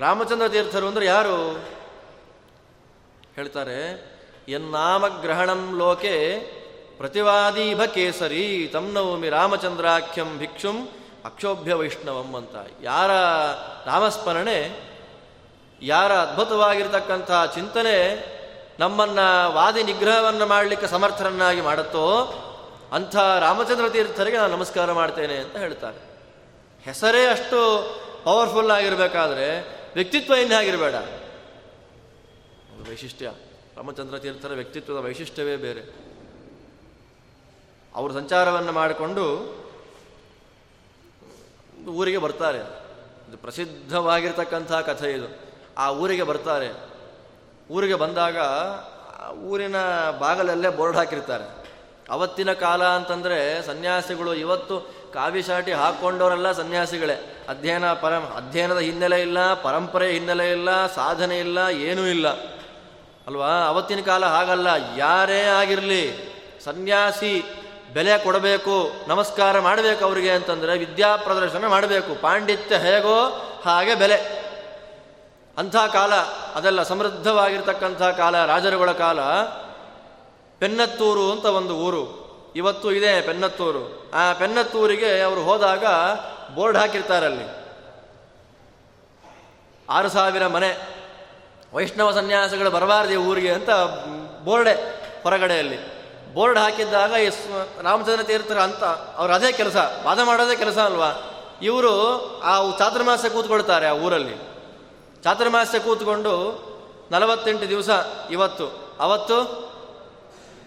[0.00, 1.64] ರಾಮಚಂದ್ರ ತೀರ್ಥರು ಅಂದರೆ ಯಾರು?
[3.36, 3.78] ಹೇಳ್ತಾರೆ,
[4.48, 6.16] ಎನ್ನಾಮಗ್ರಹಣಂ ಲೋಕೆ
[6.98, 10.76] ಪ್ರತಿವಾದೀಭ ಕೇಸರಿ ತಮ್ನವಮಿ ರಾಮಚಂದ್ರಾಖ್ಯಂ ಭಿಕ್ಷುಂ
[11.24, 12.54] ಅಕ್ಷೋಭ್ಯ ವೈಷ್ಣವಂ ಅಂತ.
[12.82, 13.10] ಯಾರ
[13.86, 14.58] ರಾಮಸ್ಮರಣೆ,
[15.82, 17.96] ಯಾರ ಅದ್ಭುತವಾಗಿರ್ತಕ್ಕಂಥ ಚಿಂತನೆ
[18.78, 22.06] ನಮ್ಮನ್ನ ವಾದಿ ನಿಗ್ರಹವನ್ನು ಮಾಡಲಿಕ್ಕೆ ಸಮರ್ಥರನ್ನಾಗಿ ಮಾಡುತ್ತೋ
[22.92, 26.00] ಅಂಥ ರಾಮಚಂದ್ರ ತೀರ್ಥರಿಗೆ ನಾನು ನಮಸ್ಕಾರ ಮಾಡ್ತೇನೆ ಅಂತ ಹೇಳ್ತಾರೆ.
[26.84, 27.60] ಹೆಸರೇ ಅಷ್ಟು
[28.24, 29.46] ಪವರ್ಫುಲ್ ಆಗಿರಬೇಕಾದ್ರೆ
[29.94, 30.94] ವ್ಯಕ್ತಿತ್ವ ಇನ್ನೇ ಆಗಿರಬೇಡ
[32.88, 33.30] ವೈಶಿಷ್ಟ್ಯ.
[33.76, 35.80] ರಾಮಚಂದ್ರ ತೀರ್ಥರ ವ್ಯಕ್ತಿತ್ವದ ವೈಶಿಷ್ಟ್ಯವೇ ಬೇರೆ.
[37.94, 39.24] ಅವರು ಸಂಚಾರವನ್ನು ಮಾಡಿಕೊಂಡು
[41.88, 42.58] ಊರಿಗೆ ಬರ್ತಾರೆ.
[43.28, 45.38] ಇದು ಪ್ರಸಿದ್ಧವಾಗಿರ್ತಕ್ಕಂಥ ಕಥೆ ಇದು.
[45.78, 46.72] ಆ ಊರಿಗೆ ಬರ್ತಾರೆ.
[47.70, 48.36] ಊರಿಗೆ ಬಂದಾಗ
[49.34, 49.76] ಊರಿನ
[50.18, 51.64] ಬಾಗಲಲ್ಲೇ ಬೋರ್ಡ್ ಹಾಕಿರ್ತಾರೆ.
[52.10, 57.44] ಅವತ್ತಿನ ಕಾಲ ಅಂತಂದರೆ ಸನ್ಯಾಸಿಗಳು ಇವತ್ತು ಕಾವಿಶಾಟಿ ಹಾಕ್ಕೊಂಡವರೆಲ್ಲ ಸನ್ಯಾಸಿಗಳೇ.
[57.48, 62.53] ಅಧ್ಯಯನ ಪರಂ, ಅಧ್ಯಯನದ ಹಿನ್ನೆಲೆ ಇಲ್ಲ ಪರಂಪರೆ ಹಿನ್ನೆಲೆ ಇಲ್ಲ, ಸಾಧನೆ ಇಲ್ಲ, ಏನೂ ಇಲ್ಲ.
[63.26, 63.50] ಅಲ್ವಾ?
[63.50, 64.66] ಅವತ್ತಿನ ಕಾಲ ಹಾಗಲ್ಲ.
[64.96, 66.34] ಯಾರೇ ಆಗಿರಲಿ,
[66.64, 67.44] ಸನ್ಯಾಸಿ
[67.92, 72.22] ಬೆಲೆ ಕೊಡಬೇಕು, ನಮಸ್ಕಾರ ಮಾಡಬೇಕು ಅವರಿಗೆ ಅಂತಂದರೆ ವಿದ್ಯಾ ಪ್ರದರ್ಶನ ಮಾಡಬೇಕು.
[72.22, 74.44] ಪಾಂಡಿತ್ಯ ಹೇಗೋ ಹಾಗೆ ಬೆಲೆ.
[75.58, 76.14] ಅಂಥ ಕಾಲ,
[76.54, 79.20] ಅದೆಲ್ಲ ಸಮೃದ್ಧವಾಗಿರ್ತಕ್ಕಂಥ ಕಾಲ, ರಾಜರುಗಳ ಕಾಲ.
[80.58, 82.24] ಪೆನ್ನತ್ತೂರು ಅಂತ ಒಂದು ಊರು.
[82.56, 84.10] ಇವತ್ತು ಇದೆ ಪೆನ್ನತ್ತೂರು.
[84.14, 85.84] ಆ ಪೆನ್ನತ್ತೂರಿಗೆ ಅವರು ಹೋದಾಗ
[86.54, 87.64] ಬೋರ್ಡ್ ಹಾಕಿರ್ತಾರಲ್ಲಿ
[89.90, 90.93] ಆರು ಸಾವಿರ ಮನೆ.
[91.74, 93.70] ವೈಷ್ಣವ ಸನ್ಯಾಸಗಳು ಬರಬಾರ್ದು ಊರಿಗೆ ಅಂತ
[94.44, 94.74] ಬೋರ್ಡೆ
[95.22, 95.78] ಹೊರಗಡೆಯಲ್ಲಿ.
[96.34, 97.28] ಬೋರ್ಡ್ ಹಾಕಿದ್ದಾಗ ಈ
[97.82, 98.84] ರಾಮಚಂದ್ರ ತೀರ್ಥರ ಅಂತ
[99.16, 101.10] ಅವ್ರು ಅದೇ ಕೆಲಸ, ವಾದ ಮಾಡೋದೇ ಕೆಲಸ ಅಲ್ವಾ?
[101.62, 101.92] ಇವರು
[102.40, 104.36] ಆ ಚಾತುರ್ಮಾಸ ಕೂತ್ಕೊಳ್ತಾರೆ ಆ ಊರಲ್ಲಿ.
[105.22, 106.34] ಚಾತುರ್ಮಾಸ ಕೂತ್ಕೊಂಡು
[107.10, 107.90] ನಲವತ್ತೆಂಟು ದಿವಸ
[108.30, 108.96] ಇವತ್ತು.
[109.00, 109.38] ಅವತ್ತು?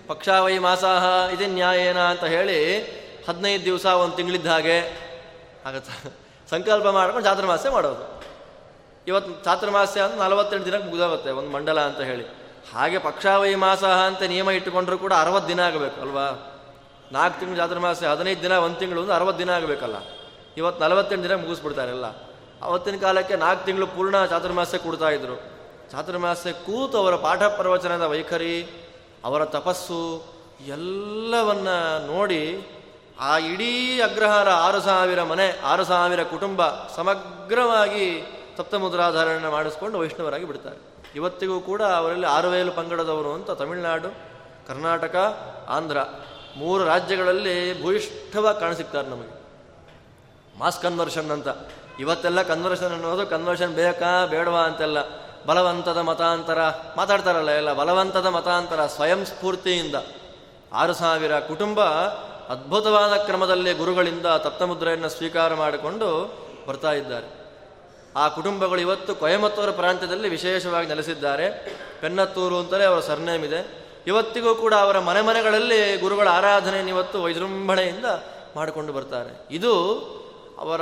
[0.08, 2.82] ಪಕ್ಷಾವೈ ಮಾಸಾಹ ಇದೇ ನ್ಯಾಯೇನ ಅಂತ ಹೇಳಿ
[3.30, 4.80] ಹದಿನೈದು ದಿವಸ ಒಂದು ತಿಂಗಳಿದ್ದ ಹಾಗೆ
[5.65, 5.89] ಆಗತ್ತ.
[6.50, 8.17] ಸಂಕಲ್ಪ ಮಾಡ್ಕೊಂಡು ಚಾತುರ್ಮಾಸ್ಯ ಮಾಡೋದು.
[9.08, 12.26] ಇವತ್ತು ಚಾತುರ್ಮಾಸ್ಯ ಅಂತ ನಲವತ್ತೆಂಟು ದಿನಕ್ಕೆ ಮುಗಿದೋಗುತ್ತೆ, ಒಂದು ಮಂಡಲ ಅಂತ ಹೇಳಿ.
[12.74, 16.26] ಹಾಗೆ ಪಕ್ಷಾವೈ ಮಾಸ ಅಂತ ನಿಯಮ ಇಟ್ಟುಕೊಂಡ್ರೂ ಕೂಡ ಅರವತ್ತು ದಿನ ಆಗಬೇಕು, ಅಲ್ವಾ?
[17.12, 19.98] ನಾಲ್ಕು ತಿಂಗಳು ಚಾತುರ್ಮಾಸ್ಯ ಹದಿನೈದು ದಿನ, ಒಂದು ತಿಂಗಳು ಒಂದು ಅರವತ್ತು ದಿನ ಆಗಬೇಕಲ್ಲ.
[20.58, 22.08] ಇವತ್ತು ನಲವತ್ತೆಂಟು ದಿನ ಮುಗಿಸ್ಬಿಡ್ತಾರೆ ಎಲ್ಲ.
[22.62, 25.36] ಅವತ್ತಿನ ಕಾಲಕ್ಕೆ ನಾಲ್ಕು ತಿಂಗಳು ಪೂರ್ಣ ಚಾತುರ್ಮಾಸ್ಯ ಕೊಡ್ತಾ ಇದ್ರು.
[25.91, 28.56] ಚಾತುರ್ಮಾಸ್ಯ ಕೂತು ಅವರ ಪಾಠ ಪ್ರವಚನದ ವೈಖರಿ,
[29.26, 30.02] ಅವರ ತಪಸ್ಸು,
[30.67, 31.70] ಎಲ್ಲವನ್ನ
[32.12, 32.41] ನೋಡಿ
[33.20, 36.62] ಆ ಇಡೀ ಅಗ್ರಹಾರ ಆರು ಸಾವಿರ ಮನೆ, ಆರು ಸಾವಿರ ಕುಟುಂಬ
[36.96, 38.08] ಸಮಗ್ರವಾಗಿ
[38.58, 40.78] ಸಪ್ತಮುದ್ರಾಧಾರಣೆ ಮಾಡಿಸ್ಕೊಂಡು ವೈಷ್ಣವರಾಗಿ ಬಿಡ್ತಾರೆ.
[41.15, 44.10] ಇವತ್ತಿಗೂ ಕೂಡ ಅವರಲ್ಲಿ ಆರುವೇಲು ಪಂಗಡದವರು ಅಂತ ತಮಿಳುನಾಡು,
[44.67, 45.98] ಕರ್ನಾಟಕ, ಆಂಧ್ರ
[46.58, 49.48] ಮೂರು ರಾಜ್ಯಗಳಲ್ಲಿ ಭೂಯಿಷ್ಠವಾಗಿ ಕಾಣಸಿಗ್ತಾರೆ ನಮಗೆ.
[50.60, 51.48] ಮಾಸ್ ಕನ್ವರ್ಷನ್ ಅಂತ.
[52.00, 54.98] ಇವತ್ತೆಲ್ಲ ಕನ್ವರ್ಷನ್ ಅನ್ನೋದು ಕನ್ವರ್ಷನ್ ಬೇಕಾ ಬೇಡವಾ ಅಂತೆಲ್ಲ
[55.46, 56.58] ಬಲವಂತದ ಮತಾಂತರ
[56.98, 59.96] ಮಾತಾಡ್ತಾರಲ್ಲ ಎಲ್ಲ ಬಲವಂತದ ಮತಾಂತರ ಸ್ವಯಂ ಸ್ಫೂರ್ತಿಯಿಂದ.
[60.74, 61.86] ಆರು ಸಾವಿರ ಕುಟುಂಬ
[62.50, 66.34] ಅದ್ಭುತವಾದ ಕ್ರಮದಲ್ಲಿ ಗುರುಗಳಿಂದ ತಪ್ತಮುದ್ರೆಯನ್ನು ಸ್ವೀಕಾರ ಮಾಡಿಕೊಂಡು
[66.67, 67.37] ಬರ್ತಾ ಇದ್ದಾರೆ.
[68.15, 71.52] ಆ ಕುಟುಂಬಗಳು ಇವತ್ತು ಕೊಯಮತ್ತೂರು ಪ್ರಾಂತ್ಯದಲ್ಲಿ ವಿಶೇಷವಾಗಿ ನೆಲೆಸಿದ್ದಾರೆ.
[72.02, 73.88] ಪೆನ್ನತ್ತೂರು ಅಂತಲೇ ಅವರ ಸರ್ನೇಮ್ ಇದೆ.
[74.08, 78.06] ಇವತ್ತಿಗೂ ಕೂಡ ಅವರ ಮನೆ ಮನೆಗಳಲ್ಲಿ ಗುರುಗಳ ಆರಾಧನೆಯನ್ನು ಇವತ್ತು ವೈಜೃಂಭಣೆಯಿಂದ
[78.56, 79.48] ಮಾಡಿಕೊಂಡು ಬರ್ತಾರೆ.
[79.52, 79.74] ಇದು
[80.60, 80.82] ಅವರ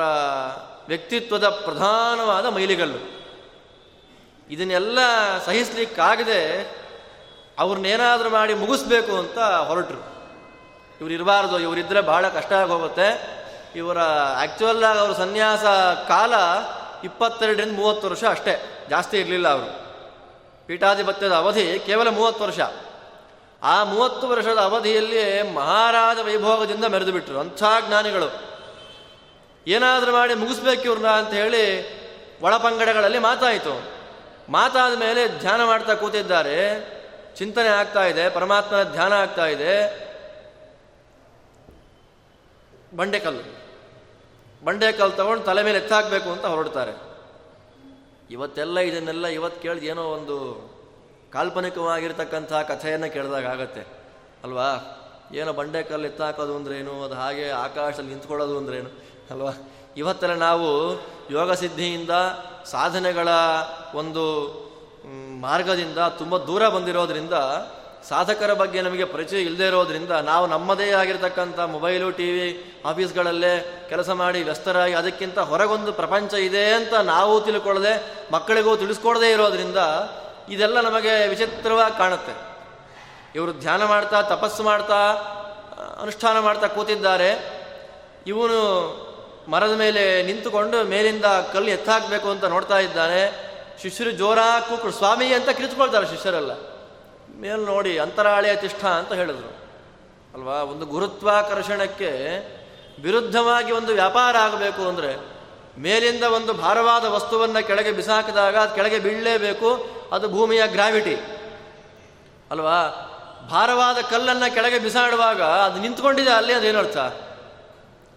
[0.88, 3.26] ವ್ಯಕ್ತಿತ್ವದ ಪ್ರಧಾನವಾದ ಮೈಲಿಗಲ್ಲು.
[4.50, 5.00] ಇದನ್ನೆಲ್ಲ
[5.46, 6.72] ಸಹಿಸ್ಲಿಕ್ಕಾಗದೆ
[7.60, 10.16] ಅವ್ರನ್ನೇನಾದರೂ ಮಾಡಿ ಮುಗಿಸ್ಬೇಕು ಅಂತ ಹೊರಟರು.
[11.02, 13.36] ಇವ್ರು ಇರಬಾರ್ದು ಇವರಿದ್ದರೆ ಬಹಳ ಕಷ್ಟ ಆಗೋಗುತ್ತೆ.
[13.76, 13.98] ಇವರ
[14.38, 15.64] ಆ್ಯಕ್ಚುಯಲ್ಲಾಗಿ ಅವ್ರ ಸನ್ಯಾಸ
[16.08, 16.34] ಕಾಲ
[17.04, 18.86] ಇಪ್ಪತ್ತೆರಡರಿಂದ ಮೂವತ್ತು ವರ್ಷ ಅಷ್ಟೇ.
[18.90, 19.86] ಜಾಸ್ತಿ ಇರಲಿಲ್ಲ ಅವರು.
[20.68, 22.60] ಪೀಠಾಧಿಪತ್ಯದ ಅವಧಿ ಕೇವಲ ಮೂವತ್ತು ವರ್ಷ.
[23.64, 28.56] ಆ ಮೂವತ್ತು ವರ್ಷದ ಅವಧಿಯಲ್ಲಿ ಮಹಾರಾಜ ವೈಭೋಗದಿಂದ ಮೆರೆದು ಬಿಟ್ಟರು ಅಂಥ ಜ್ಞಾನಿಗಳು.
[29.68, 31.96] ಏನಾದರೂ ಮಾಡಿ ಮುಗಿಸ್ಬೇಕು ಇವ್ರನ್ನ ಅಂತ ಹೇಳಿ
[32.42, 33.84] ಒಳಪಂಗಡಗಳಲ್ಲಿ ಮಾತಾಯಿತು.
[34.50, 36.96] ಮಾತಾದ ಮೇಲೆ ಧ್ಯಾನ ಮಾಡ್ತಾ ಕೂತಿದ್ದಾರೆ.
[37.36, 40.06] ಚಿಂತನೆ ಆಗ್ತಾ ಇದೆ, ಪರಮಾತ್ಮನ ಧ್ಯಾನ ಆಗ್ತಾ ಇದೆ.
[42.96, 43.65] ಬಂಡೆಕಲ್ಲು
[44.66, 46.92] ಬಂಡೆಕಲ್ಲು ತಗೊಂಡು ತಲೆ ಮೇಲೆ ಎತ್ತಾಕಬೇಕು ಅಂತ ಹೊರಡ್ತಾರೆ.
[48.30, 50.36] ಇವತ್ತೆಲ್ಲ ಇದನ್ನೆಲ್ಲ ಇವತ್ತು ಕೇಳಿದ ಏನೋ ಒಂದು
[51.32, 53.82] ಕಾಲ್ಪನಿಕವಾಗಿರ್ತಕ್ಕಂಥ ಕಥೆಯನ್ನು ಕೇಳಿದಾಗ ಆಗತ್ತೆ.
[54.44, 54.70] ಅಲ್ವಾ?
[55.34, 57.04] ಏನೋ ಬಂಡೆ ಕಲ್ಲು ಎತ್ತಾಕೋದು ಅಂದ್ರೇನು?
[57.04, 58.90] ಅದು ಹಾಗೆ ಆಕಾಶದಲ್ಲಿ ನಿಂತ್ಕೊಳ್ಳೋದು ಅಂದ್ರೇನು?
[59.32, 59.52] ಅಲ್ವಾ?
[59.98, 60.94] ಇವತ್ತೆಲ್ಲ ನಾವು
[61.32, 62.10] ಯೋಗ ಸಿದ್ಧಿಯಿಂದ
[62.66, 63.28] ಸಾಧನೆಗಳ
[63.96, 64.24] ಒಂದು
[65.40, 67.34] ಮಾರ್ಗದಿಂದ ತುಂಬ ದೂರ ಬಂದಿರೋದ್ರಿಂದ
[68.10, 74.44] ಸಾಧಕರ ಬಗ್ಗೆ ನಮಗೆ ಪರಿಚಯ ಇಲ್ಲದೆ ಇರೋದ್ರಿಂದ ನಾವು ನಮ್ಮದೇ ಆಗಿರತಕ್ಕಂಥ ಮೊಬೈಲು ಟಿ ವಿ ಆಫೀಸ್ಗಳಲ್ಲೇ ಕೆಲಸ ಮಾಡಿ
[74.44, 79.78] ವ್ಯಸ್ತರಾಗಿ ಅದಕ್ಕಿಂತ ಹೊರಗೊಂದು ಪ್ರಪಂಚ ಇದೆ ಅಂತ ನಾವು ತಿಳ್ಕೊಳ್ಳದೆ ಮಕ್ಕಳಿಗೂ ತಿಳಿಸ್ಕೊಡದೇ ಇರೋದ್ರಿಂದ
[80.50, 82.56] ಇದೆಲ್ಲ ನಮಗೆ ವಿಚಿತ್ರವಾಗಿ ಕಾಣುತ್ತೆ.
[83.36, 85.14] ಇವರು ಧ್ಯಾನ ಮಾಡ್ತಾ, ತಪಸ್ಸು ಮಾಡ್ತಾ,
[86.02, 87.30] ಅನುಷ್ಠಾನ ಮಾಡ್ತಾ ಕೂತಿದ್ದಾರೆ.
[88.28, 88.60] ಇವನು
[89.48, 93.56] ಮರದ ಮೇಲೆ ನಿಂತುಕೊಂಡು ಮೇಲಿಂದ ಕಲ್ಲು ಎತ್ತಾಕಬೇಕು ಅಂತ ನೋಡ್ತಾ ಇದ್ದಾನೆ.
[93.82, 96.75] ಶಿಷ್ಯರು ಜೋರಾಕು ಸ್ವಾಮಿ ಅಂತ ಕಿರಿಚ್ಕೊಳ್ತಾರೆ ಶಿಷ್ಯರೆಲ್ಲ.
[97.42, 99.52] ಮೇಲ್ ನೋಡಿ ಅಂತರಾಳೆಯ ತಿಷ್ಠ ಅಂತ ಹೇಳಿದರು.
[100.34, 100.54] ಅಲ್ವಾ?
[100.54, 102.12] ಒಂದು ಗುರುತ್ವಾಕರ್ಷಣಕ್ಕೆ
[103.02, 105.36] ವಿರುದ್ಧವಾಗಿ ಒಂದು ವ್ಯಾಪಾರ ಆಗಬೇಕು ಅಂದರೆ
[105.82, 111.16] ಮೇಲಿಂದ ಒಂದು ಭಾರವಾದ ವಸ್ತುವನ್ನು ಕೆಳಗೆ ಬಿಸಾಕಿದಾಗ ಅದು ಕೆಳಗೆ ಬೀಳಲೇಬೇಕು, ಅದು ಭೂಮಿಯ ಗ್ರಾವಿಟಿ.
[112.52, 113.12] ಅಲ್ವಾ?
[113.50, 116.98] ಭಾರವಾದ ಕಲ್ಲನ್ನು ಕೆಳಗೆ ಬಿಸಾಡುವಾಗ ಅದು ನಿಂತ್ಕೊಂಡಿದೆ ಅಲ್ಲಿ ಅದೇನರ್ಥ?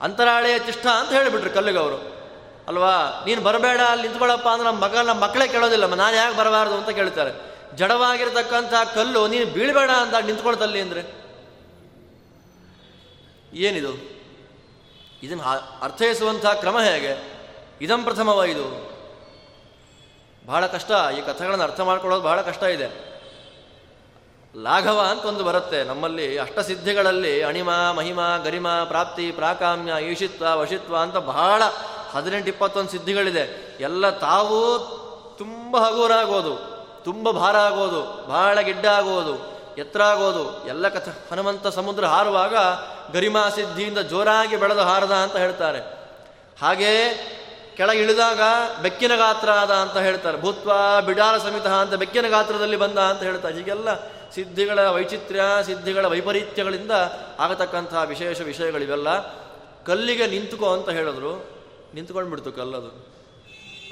[0.02, 1.98] ಅಂತರಾಳೆಯ ತಿಷ್ಠ ಅಂತ ಹೇಳಿಬಿಟ್ರು ಕಲ್ಲಿಗವರು.
[2.68, 3.22] ಅಲ್ವಾ?
[3.26, 7.47] ನೀನು ಬರಬೇಡ, ಅಲ್ಲಿ ನಿಂತ್ಕೊಳ್ಳಪ್ಪ ಅಂದ್ರೆ ನಮ್ಮ ಮಗ ನಮ್ಮ ಮಕ್ಕಳೇ ಕೇಳೋದಿಲ್ಲ, ನಾನು ಯಾಕೆ ಬರಬಾರ್ದು ಅಂತ ಕೇಳ್ತಾರೆ.
[7.74, 11.18] ಜಡವಾಗಿರ್ತಕ್ಕಂಥ ಕಲ್ಲು ನೀನು ಬೀಳಬೇಡ ಅಂತ ನಿಂತ್ಕೊಳ್ತಲ್ಲಿ ಅಂದರೆ?
[13.52, 14.18] ಏನಿದು?
[15.22, 15.42] ಇದನ್ನು
[15.82, 17.38] ಅರ್ಥೈಸುವಂಥ ಕ್ರಮ ಹೇಗೆ?
[17.80, 18.98] ಇದಂ ಪ್ರಥಮವ ಇದು.
[20.46, 20.90] ಬಹಳ ಕಷ್ಟ.
[21.18, 23.08] ಈ ಕಥೆಗಳನ್ನು ಅರ್ಥ ಮಾಡ್ಕೊಳ್ಳೋದು ಬಹಳ ಕಷ್ಟ ಇದೆ.
[24.56, 25.84] ಲಾಘವ ಅಂತ ಒಂದು ಬರುತ್ತೆ.
[25.84, 31.62] ನಮ್ಮಲ್ಲಿ ಅಷ್ಟಸಿದ್ಧಿಗಳಲ್ಲಿ ಅಣಿಮ, ಮಹಿಮ, ಗರಿಮ, ಪ್ರಾಪ್ತಿ, ಪ್ರಾಕಾಮ್ಯ, ಈಶಿತ್ವ, ವಶಿತ್ವ ಅಂತ ಬಹಳ
[32.10, 33.76] ಹದಿನೆಂಟು ಇಪ್ಪತ್ತೊಂದು ಸಿದ್ಧಿಗಳಿದೆ.
[33.80, 34.78] ಎಲ್ಲ ತಾವು
[35.38, 42.54] ತುಂಬ ಹಗುರಾಗೋದು ತುಂಬ ಭಾರ ಆಗೋದು, ಬಹಳ ಗಿಡ್ಡ ಆಗೋದು, ಎತ್ತರ ಆಗೋದು, ಎಲ್ಲ ಕಥ, ಹನುಮಂತ ಸಮುದ್ರ ಹಾರುವಾಗ
[43.12, 45.78] ಗರಿಮಾ ಸಿದ್ಧಿಯಿಂದ ಜೋರಾಗಿ ಬೆಳೆದು ಹಾರದ ಅಂತ ಹೇಳ್ತಾರೆ.
[46.60, 46.94] ಹಾಗೇ
[47.76, 48.40] ಕೆಳಗಿಳಿದಾಗ
[48.82, 50.40] ಬೆಕ್ಕಿನ ಗಾತ್ರ ಆದ ಅಂತ ಹೇಳ್ತಾರೆ.
[50.40, 50.72] ಭೂತ್ವ
[51.06, 53.54] ಬಿಡಾರ ಸಮಿತ ಅಂತ ಬೆಕ್ಕಿನ ಗಾತ್ರದಲ್ಲಿ ಬಂದ ಅಂತ ಹೇಳ್ತಾರೆ.
[53.54, 56.90] ಹೀಗೆಲ್ಲ ಸಿದ್ಧಿಗಳ ವೈಚಿತ್ರ್ಯ, ಸಿದ್ಧಿಗಳ ವೈಪರೀತ್ಯಗಳಿಂದ
[57.38, 59.08] ಆಗತಕ್ಕಂತಹ ವಿಶೇಷ ವಿಷಯಗಳಿವೆಲ್ಲ
[59.84, 61.58] ಕಲ್ಲಿಗೆ ನಿಂತುಕೋ ಅಂತ ಹೇಳಿದ್ರು.
[61.94, 63.18] ನಿಂತ್ಕೊಂಡ್ಬಿಡ್ತು ಕಲ್ಲದು.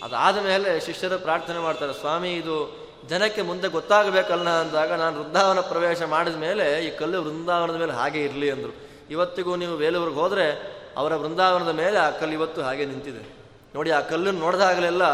[0.05, 6.37] ಅದಾದ ಮೇಲೆ ಶಿಷ್ಯರು ಪ್ರಾರ್ಥನೆ ಮಾಡ್ತಾರೆ, ಸ್ವಾಮಿ, ಇದು ಜನಕ್ಕೆ ಮುಂದೆ ಗೊತ್ತಾಗಬೇಕಲ್ಲ ಅಂದಾಗ ನಾನು ವೃಂದಾವನ ಪ್ರವೇಶ ಮಾಡಿದ
[6.37, 8.89] ಮೇಲೆ ಈ ಕಲ್ಲು ವೃಂದಾವನದ ಮೇಲೆ ಹಾಗೆ ಇರಲಿ ಅಂದರು.
[9.11, 13.37] ಇವತ್ತಿಗೂ ನೀವು ವೇಲೂರಿಗೆ ಹೋದರೆ ಅವರ ವೃಂದಾವನದ ಮೇಲೆ ಆ ಕಲ್ಲು ಇವತ್ತು ಹಾಗೆ ನಿಂತಿದೆ.
[13.75, 15.05] ನೋಡಿ, ಆ ಕಲ್ಲನ್ನು ನೋಡಿದಾಗಲೆಲ್ಲ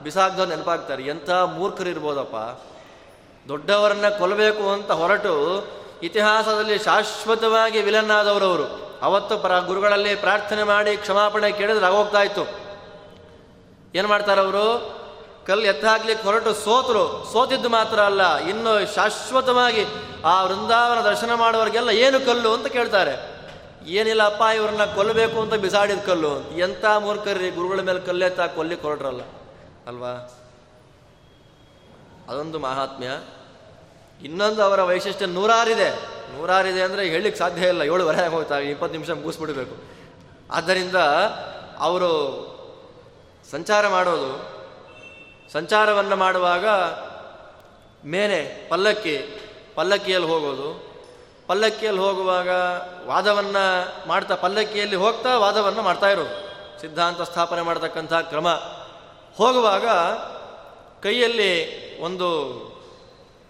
[0.00, 1.02] ಬಿಸಾಕ್ದವ್ರು ನೆನಪಾಗ್ತಾರೆ.
[1.02, 2.62] ಎಂಥ ಮೂರ್ಖರು ಇರ್ಬೋದಪ್ಪ.
[3.48, 5.66] ದೊಡ್ಡವರನ್ನ ಕೊಲ್ಲಬೇಕು ಅಂತ ಹೊರಟು
[6.02, 12.46] ಇತಿಹಾಸದಲ್ಲಿ ಶಾಶ್ವತವಾಗಿ ವಿಲನ್ ಆದವರವರು ಅವತ್ತು ಪರ ಗುರುಗಳಲ್ಲಿ ಪ್ರಾರ್ಥನೆ ಮಾಡಿ ಕ್ಷಮಾಪಣೆ ಕೇಳಿದ್ರೆ ಆಗೋಗ್ತಾ
[13.94, 14.99] ಏನು ಮಾಡ್ತಾರೆ ಅವರು
[15.50, 19.86] ಕಲ್ಲು ಎತ್ತಾಗ್ಲಿಕ್ಕೆ ಹೊರಟು ಸೋತರು, ಸೋತಿದ್ದು ಮಾತ್ರ ಅಲ್ಲ, ಇನ್ನು ಶಾಶ್ವತವಾಗಿ
[20.24, 23.40] ಆ ವೃಂದಾವನ ದರ್ಶನ ಮಾಡುವವರಿಗೆಲ್ಲ ಏನು ಕಲ್ಲು ಅಂತ ಕೇಳ್ತಾರೆ.
[23.86, 26.58] ಏನಿಲ್ಲ ಅಪ್ಪ, ಇವ್ರನ್ನ ಕೊಲ್ಲಬೇಕು ಅಂತ ಬಿಸಾಡಿದ ಕಲ್ಲು.
[26.58, 29.20] ಎಂಥ ಮೂರ್ಖರಿ ಗುರುಗಳ ಮೇಲೆ ಕಲ್ಲೆತ್ತ ಕೊಲ್ಲಿ ಕೊರಟ್ರಲ್ಲ.
[29.86, 30.12] ಅಲ್ವಾ?
[32.28, 33.08] ಅದೊಂದು ಮಹಾತ್ಮ್ಯ.
[34.24, 35.90] ಇನ್ನೊಂದು ಅವರ ವೈಶಿಷ್ಟ್ಯ ನೂರಾರಿದೆ.
[36.38, 37.82] ನೂರಾರಿದೆ ಅಂದರೆ ಹೇಳಲಿಕ್ಕೆ ಸಾಧ್ಯ ಇಲ್ಲ.
[37.82, 39.76] ಏಳುವರೆ ಹೋಗ್ತಾ ಇಪ್ಪತ್ತು ನಿಮಿಷ ಮುಗಿಸ್ಬಿಡ್ಬೇಕು.
[40.50, 40.96] ಆದ್ದರಿಂದ
[41.78, 42.10] ಅವರು
[43.50, 44.59] ಸಂಚಾರ ಮಾಡೋದು
[45.52, 46.66] ಸಂಚಾರವನ್ನು ಮಾಡುವಾಗ
[48.04, 49.42] ಮೇಲೆ ಪಲ್ಲಕ್ಕಿ,
[49.74, 50.90] ಪಲ್ಲಕ್ಕಿಯಲ್ಲಿ ಹೋಗೋದು.
[51.46, 52.48] ಪಲ್ಲಕ್ಕಿಯಲ್ಲಿ ಹೋಗುವಾಗ
[53.06, 56.50] ವಾದವನ್ನು ಮಾಡ್ತಾ, ಪಲ್ಲಕ್ಕಿಯಲ್ಲಿ ಹೋಗ್ತಾ ವಾದವನ್ನು ಮಾಡ್ತಾ ಇರೋದು.
[56.80, 58.48] ಸಿದ್ಧಾಂತ ಸ್ಥಾಪನೆ ಮಾಡತಕ್ಕಂಥ ಕ್ರಮ.
[59.36, 59.88] ಹೋಗುವಾಗ
[61.02, 62.60] ಕೈಯಲ್ಲಿ ಒಂದು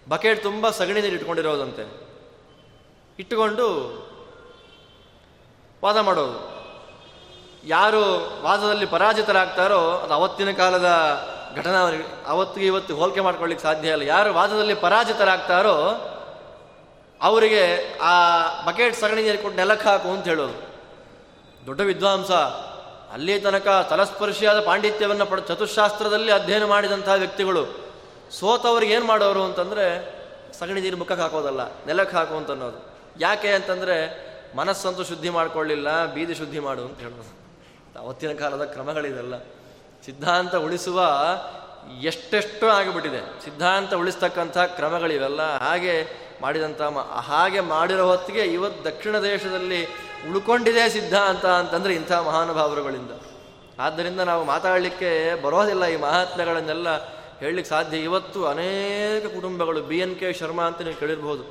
[0.09, 2.09] ಬಕೆಟ್ ತುಂಬ ಸಗಣಿ ನೀರು ಇಟ್ಕೊಂಡಿರೋದಂತೆ.
[3.19, 3.67] ಇಟ್ಟುಕೊಂಡು
[5.85, 6.61] ವಾದ ಮಾಡೋದು.
[7.65, 8.03] ಯಾರು
[8.43, 10.87] ವಾದದಲ್ಲಿ ಪರಾಜಿತರಾಗ್ತಾರೋ ಅದು ಅವತ್ತಿನ ಕಾಲದ
[11.59, 11.81] ಘಟನಾ
[12.27, 14.05] ಅವತ್ತಿಗೆ ಇವತ್ತು ಹೋಲಿಕೆ ಮಾಡ್ಕೊಳ್ಳಿಕ್ಕೆ ಸಾಧ್ಯ ಇಲ್ಲ.
[14.15, 15.77] ಯಾರು ವಾದದಲ್ಲಿ ಪರಾಜಿತರಾಗ್ತಾರೋ
[17.21, 17.63] ಅವರಿಗೆ
[18.11, 18.13] ಆ
[18.67, 20.57] ಬಕೆಟ್ ಸಗಣಿ ನೀರು ಕೊಟ್ಟು ನೆಲಕ್ಕೆ ಹಾಕು ಅಂತ ಹೇಳೋದು
[21.67, 22.31] ದೊಡ್ಡ ವಿದ್ವಾಂಸ.
[23.15, 27.63] ಅಲ್ಲಿ ತನಕ ತಲಸ್ಪರ್ಶಿಯಾದ ಪಾಂಡಿತ್ಯವನ್ನು ಪಡ ಚತುಶಾಸ್ತ್ರದಲ್ಲಿ ಅಧ್ಯಯನ ಮಾಡಿದಂತಹ ವ್ಯಕ್ತಿಗಳು.
[28.39, 29.87] ಸೋತವ್ರಿಗೆ ಏನು ಮಾಡೋರು ಅಂತಂದರೆ
[30.59, 32.79] ಸಗಣಿ ನೀರು ಮುಖಕ್ಕೆ ಹಾಕೋದಲ್ಲ, ನೆಲಕ್ಕೆ ಹಾಕು ಅಂತ ಅನ್ನೋದು.
[33.21, 33.97] ಯಾಕೆ ಅಂತಂದರೆ
[34.57, 37.33] ಮನಸ್ಸಂತೂ ಶುದ್ಧಿ ಮಾಡಿಕೊಳ್ಳಿಲ್ಲ, ಬೀದಿ ಶುದ್ಧಿ ಮಾಡು ಅಂತ ಹೇಳೋದು
[38.01, 39.35] ಅವತ್ತಿನ ಕಾಲದ ಕ್ರಮಗಳಿದೆಲ್ಲ.
[40.07, 41.03] ಸಿದ್ಧಾಂತ ಉಳಿಸುವ
[42.01, 43.45] ಎಷ್ಟೆಷ್ಟು ಆಗಿಬಿಟ್ಟಿದೆ.
[43.45, 46.81] ಸಿದ್ಧಾಂತ ಉಳಿಸ್ತಕ್ಕಂಥ ಕ್ರಮಗಳಿವೆಲ್ಲ ಹಾಗೆ ಮಾಡಿದಂಥ
[47.13, 49.85] ಹಾಗೆ ಮಾಡಿರೋ ಹೊತ್ತಿಗೆ ಇವತ್ತು ದಕ್ಷಿಣ ದೇಶದಲ್ಲಿ
[50.31, 53.11] ಉಳ್ಕೊಂಡಿದೆ ಸಿದ್ಧಾಂತ ಅಂತಂದರೆ ಇಂಥ ಮಹಾನುಭಾವರುಗಳಿಂದ.
[53.81, 56.89] ಆದ್ದರಿಂದ ನಾವು ಮಾತಾಡಲಿಕ್ಕೆ ಬರೋದಿಲ್ಲ ಈ ಮಹಾತ್ಮೆಗಳನ್ನೆಲ್ಲ
[57.39, 57.97] ಹೇಳಲಿಕ್ಕೆ ಸಾಧ್ಯ.
[57.97, 61.45] ಇವತ್ತು ಅನೇಕ ಕುಟುಂಬಗಳು ಬಿ ಎನ್ ಕೆ ಶರ್ಮಾ ಅಂತ ನೀವು ಕೇಳಿರ್ಬೋದು.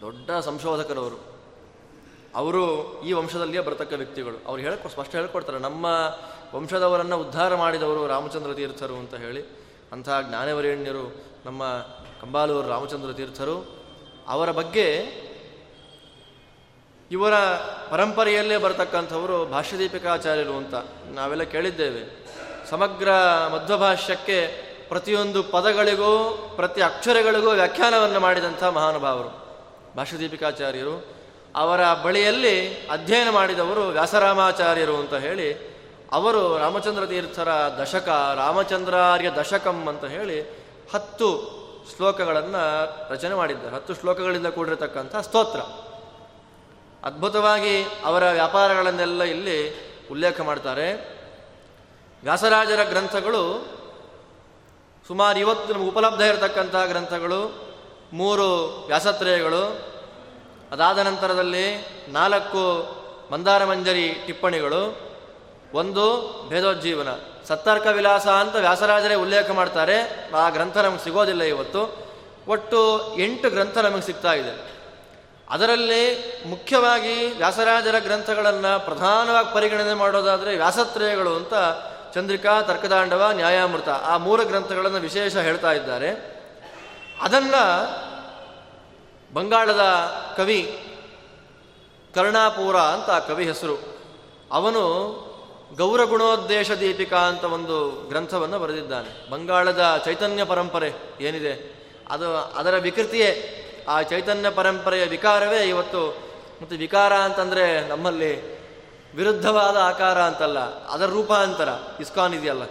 [0.00, 1.37] ದೊಡ್ಡ ಸಂಶೋಧಕರವರು.
[2.38, 2.64] ಅವರು
[3.02, 4.46] ಈ ವಂಶದಲ್ಲಿಯೇ ಬರತಕ್ಕ ವ್ಯಕ್ತಿಗಳು.
[4.46, 5.86] ಅವ್ರು ಹೇಳ್ಕೊ ಸ್ಪಷ್ಟ ಹೇಳ್ಕೊಡ್ತಾರೆ, ನಮ್ಮ
[6.54, 9.42] ವಂಶದವರನ್ನು ಉದ್ಧಾರ ಮಾಡಿದವರು ರಾಮಚಂದ್ರ ತೀರ್ಥರು ಅಂತ ಹೇಳಿ.
[9.92, 11.62] ಅಂತಹ ಜ್ಞಾನವರೇಣ್ಯರು ನಮ್ಮ
[12.22, 13.56] ಕಂಬಾಲೂರು ರಾಮಚಂದ್ರ ತೀರ್ಥರು.
[14.28, 14.86] ಅವರ ಬಗ್ಗೆ
[17.10, 17.34] ಇವರ
[17.90, 20.74] ಪರಂಪರೆಯಲ್ಲೇ ಬರತಕ್ಕಂಥವರು ಭಾಷ್ಯದೀಪಿಕಾಚಾರ್ಯರು ಅಂತ
[21.14, 22.02] ನಾವೆಲ್ಲ ಕೇಳಿದ್ದೇವೆ.
[22.70, 23.12] ಸಮಗ್ರ
[23.52, 24.46] ಮಧ್ವಭಾಷ್ಯಕ್ಕೆ
[24.88, 26.10] ಪ್ರತಿಯೊಂದು ಪದಗಳಿಗೂ,
[26.56, 29.30] ಪ್ರತಿ ಅಕ್ಷರಗಳಿಗೂ ವ್ಯಾಖ್ಯಾನವನ್ನು ಮಾಡಿದಂಥ ಮಹಾನುಭಾವರು
[29.96, 31.17] ಭಾಷ್ಯದೀಪಿಕಾಚಾರ್ಯರು.
[31.58, 35.48] ಅವರ ಬಳಿಯಲ್ಲಿ ಅಧ್ಯಯನ ಮಾಡಿದವರು ವ್ಯಾಸರಾಮಾಚಾರ್ಯರು ಅಂತ ಹೇಳಿ,
[36.12, 37.48] ಅವರು ರಾಮಚಂದ್ರ ತೀರ್ಥರ
[37.82, 40.38] ದಶಕ, ರಾಮಚಂದ್ರಾರ್ಯ ದಶಕಂ ಅಂತ ಹೇಳಿ
[40.94, 41.28] ಹತ್ತು
[41.96, 42.64] ಶ್ಲೋಕಗಳನ್ನು
[43.12, 43.76] ರಚನೆ ಮಾಡಿದ್ದಾರೆ.
[43.76, 45.60] ಹತ್ತು ಶ್ಲೋಕಗಳಿಂದ ಕೂಡಿರತಕ್ಕಂಥ ಸ್ತೋತ್ರ.
[47.04, 49.58] ಅದ್ಭುತವಾಗಿ ಅವರ ವ್ಯಾಪಾರಗಳನ್ನೆಲ್ಲ ಇಲ್ಲಿ
[50.10, 50.88] ಉಲ್ಲೇಖ ಮಾಡ್ತಾರೆ.
[52.22, 53.42] ವ್ಯಾಸರಾಜರ ಗ್ರಂಥಗಳು
[55.08, 57.40] ಸುಮಾರು ಇವತ್ತು ನಮಗೆ ಉಪಲಬ್ಧ ಇರತಕ್ಕಂಥ ಗ್ರಂಥಗಳು,
[58.12, 58.48] ಮೂರು
[58.86, 59.87] ವ್ಯಾಸತ್ರಯಗಳು
[60.72, 62.88] ಅದಾದ ನಂತರದಲ್ಲಿ ನಾಲ್ಕು
[63.32, 65.10] ಮಂದಾರ ಮಂಜರಿ ಟಿಪ್ಪಣಿಗಳು,
[65.74, 66.04] ಒಂದು
[66.48, 67.08] ಭೇದೋಜ್ಜೀವನ.
[67.48, 70.30] ಸತ್ತರ್ಕ ವಿಲಾಸ ಅಂತ ವ್ಯಾಸರಾಜರೇ ಉಲ್ಲೇಖ ಮಾಡ್ತಾರೆ.
[70.34, 72.08] ಆ ಗ್ರಂಥ ನಮಗೆ ಸಿಗೋದಿಲ್ಲ ಇವತ್ತು.
[72.48, 74.78] ಒಟ್ಟು ಎಂಟು ಗ್ರಂಥ ನಮಗೆ ಸಿಗ್ತಾ ಇದೆ.
[75.50, 81.54] ಅದರಲ್ಲಿ ಮುಖ್ಯವಾಗಿ ವ್ಯಾಸರಾಜರ ಗ್ರಂಥಗಳನ್ನು ಪ್ರಧಾನವಾಗಿ ಪರಿಗಣನೆ ಮಾಡೋದಾದರೆ ವ್ಯಾಸತ್ರಯಗಳು ಅಂತ
[82.14, 86.38] ಚಂದ್ರಿಕಾ, ತರ್ಕದಾಂಡವ, ನ್ಯಾಯಾಮೃತ, ಆ ಮೂರು ಗ್ರಂಥಗಳನ್ನು ವಿಶೇಷ ಹೇಳ್ತಾ ಇದ್ದಾರೆ.
[87.20, 87.88] ಅದನ್ನು
[89.32, 89.80] ಬಂಗಾಳದ
[90.36, 90.78] ಕವಿ
[92.14, 93.98] ಕರ್ಣಾಪೂರ ಅಂತ ಕವಿ ಹೆಸರು.
[94.52, 94.82] ಅವನು
[95.76, 99.30] ಗೌರಗುಣೋದ್ದೇಶ ದೀಪಿಕಾ ಅಂತ ಒಂದು ಗ್ರಂಥವನ್ನು ಬರೆದಿದ್ದಾನೆ.
[99.30, 101.78] ಬಂಗಾಳದ ಚೈತನ್ಯ ಪರಂಪರೆ ಏನಿದೆ?
[102.10, 103.54] ಅದು ಅದರ ವಿಕೃತಿಯೇ.
[103.88, 106.28] ಆ ಚೈತನ್ಯ ಪರಂಪರೆಯ ವಿಕಾರವೇ ಇವತ್ತು.
[106.62, 108.58] ಮತ್ತು ವಿಕಾರ ಅಂತಂದರೆ ನಮ್ಮಲ್ಲಿ
[109.16, 111.68] ವಿರುದ್ಧವಾದ ಆಕಾರ ಅಂತಲ್ಲ, ಅದರ ರೂಪಾಂತರ.
[112.00, 112.62] ಇಸ್ಕಾನ್ ಇದೆಯಲ್ಲ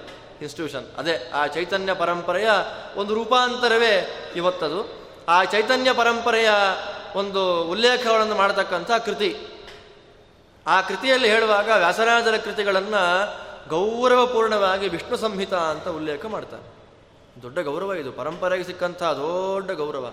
[0.41, 2.49] ಇನ್ಸ್ಟಿಟ್ಯೂಷನ್ ಅದೇ, ಆ ಚೈತನ್ಯ ಪರಂಪರೆಯ
[2.95, 3.93] ಒಂದು ರೂಪಾಂತರವೇ
[4.35, 5.06] ಇವತ್ತದು.
[5.29, 6.49] ಆ ಚೈತನ್ಯ ಪರಂಪರೆಯ
[7.15, 9.37] ಒಂದು ಉಲ್ಲೇಖಗಳನ್ನು ಮಾಡತಕ್ಕಂಥ ಕೃತಿ.
[10.67, 13.03] ಆ ಕೃತಿಯಲ್ಲಿ ಹೇಳುವಾಗ ವ್ಯಾಸರಾಜರ ಕೃತಿಗಳನ್ನು
[13.69, 16.67] ಗೌರವಪೂರ್ಣವಾಗಿ ವಿಷ್ಣು ಸಂಹಿತ ಅಂತ ಉಲ್ಲೇಖ ಮಾಡ್ತಾನೆ
[17.41, 18.11] ದೊಡ್ಡ ಗೌರವ ಇದು.
[18.11, 20.11] ಪರಂಪರೆಗೆ ಸಿಕ್ಕಂಥ ದೊಡ್ಡ ಗೌರವ.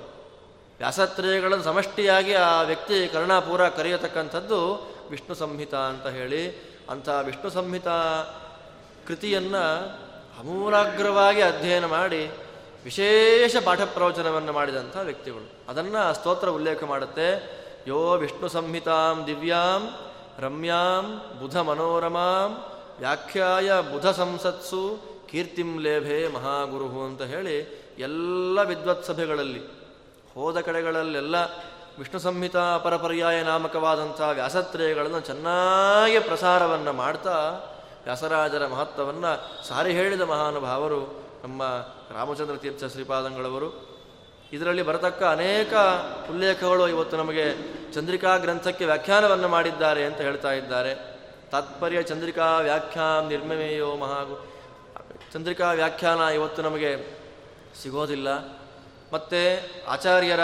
[0.78, 4.60] ವ್ಯಾಸತ್ರಯಗಳನ್ನು ಸಮಷ್ಟಿಯಾಗಿ ಆ ವ್ಯಕ್ತಿ ಕರ್ಣಾಪೂರ ಕರೆಯತಕ್ಕಂಥದ್ದು
[5.10, 7.88] ವಿಷ್ಣು ಸಂಹಿತ ಅಂತ ಹೇಳಿ, ಅಂಥ ವಿಷ್ಣು ಸಂಹಿತ
[9.06, 9.64] ಕೃತಿಯನ್ನು
[10.40, 12.30] ಅಮೂಲಾಗ್ರವಾಗಿ ಅಧ್ಯಯನ ಮಾಡಿ
[12.84, 15.46] ವಿಶೇಷ ಪಾಠ ಪ್ರವಚನವನ್ನು ಮಾಡಿದಂಥ ವ್ಯಕ್ತಿಗಳು.
[15.68, 17.28] ಅದನ್ನು ಸ್ತೋತ್ರ ಉಲ್ಲೇಖ ಮಾಡುತ್ತೆ.
[17.86, 19.82] ಯೋ ವಿಷ್ಣು ಸಂಹಿತಾಂ ದಿವ್ಯಾಂ
[20.38, 21.06] ರಮ್ಯಾಂ
[21.40, 22.50] ಬುಧ ಮನೋರಮಾಂ
[22.98, 24.82] ವ್ಯಾಖ್ಯಾಯ ಬುಧ ಸಂಸತ್ಸು
[25.30, 27.56] ಕೀರ್ತಿಂ ಲೇಭೆ ಮಹಾಗುರು ಅಂತ ಹೇಳಿ
[27.98, 29.62] ಎಲ್ಲ ವಿದ್ವತ್ ಸಭೆಗಳಲ್ಲಿ,
[30.34, 31.36] ಹೋದ ಕಡೆಗಳಲ್ಲೆಲ್ಲ
[31.98, 37.36] ವಿಷ್ಣು ಸಂಹಿತಾ ಪರಪರ್ಯಾಯ ನಾಮಕವಾದಂಥ ವ್ಯಾಸತ್ರಯಗಳನ್ನು ಚೆನ್ನಾಗಿ ಪ್ರಸಾರವನ್ನು ಮಾಡ್ತಾ
[38.04, 39.32] ವ್ಯಾಸರಾಜರ ಮಹತ್ವವನ್ನು
[39.68, 41.02] ಸಾರಿ ಹೇಳಿದ ಮಹಾನುಭಾವರು
[41.44, 41.62] ನಮ್ಮ
[42.14, 43.98] ರಾಮಚಂದ್ರ ತೀರ್ಥ ಶ್ರೀಪಾದಂಗಳವರು
[44.52, 45.74] ಇದರಲ್ಲಿ ಬರತಕ್ಕ ಅನೇಕ
[46.30, 47.54] ಉಲ್ಲೇಖಗಳು ಇವತ್ತು ನಮಗೆ
[47.92, 50.94] ಚಂದ್ರಿಕಾ ಗ್ರಂಥಕ್ಕೆ ವ್ಯಾಖ್ಯಾನವನ್ನು ಮಾಡಿದ್ದಾರೆ ಅಂತ ಹೇಳ್ತಾ ಇದ್ದಾರೆ.
[51.50, 54.54] ತಾತ್ಪರ್ಯ ಚಂದ್ರಿಕಾ ವ್ಯಾಖ್ಯಾನ ನಿರ್ಮಮೇಯೋ ಮಹಾಗು,
[55.32, 57.18] ಚಂದ್ರಿಕಾ ವ್ಯಾಖ್ಯಾನ ಇವತ್ತು ನಮಗೆ
[57.82, 58.28] ಸಿಗೋದಿಲ್ಲ.
[59.12, 60.40] ಮತ್ತು ಆಚಾರ್ಯರ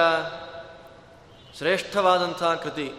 [1.58, 2.92] ಶ್ರೇಷ್ಠವಾದಂಥ ಕೃತಿ,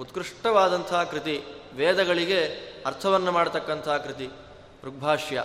[0.00, 1.44] ಉತ್ಕೃಷ್ಟವಾದಂಥ ಕೃತಿ,
[1.76, 2.44] ವೇದಗಳಿಗೆ
[2.86, 4.30] ಅರ್ಥವನ್ನು ಮಾಡತಕ್ಕಂಥ ಕೃತಿ,
[4.84, 5.44] ಋಗ್ಭಾಷ್ಯ.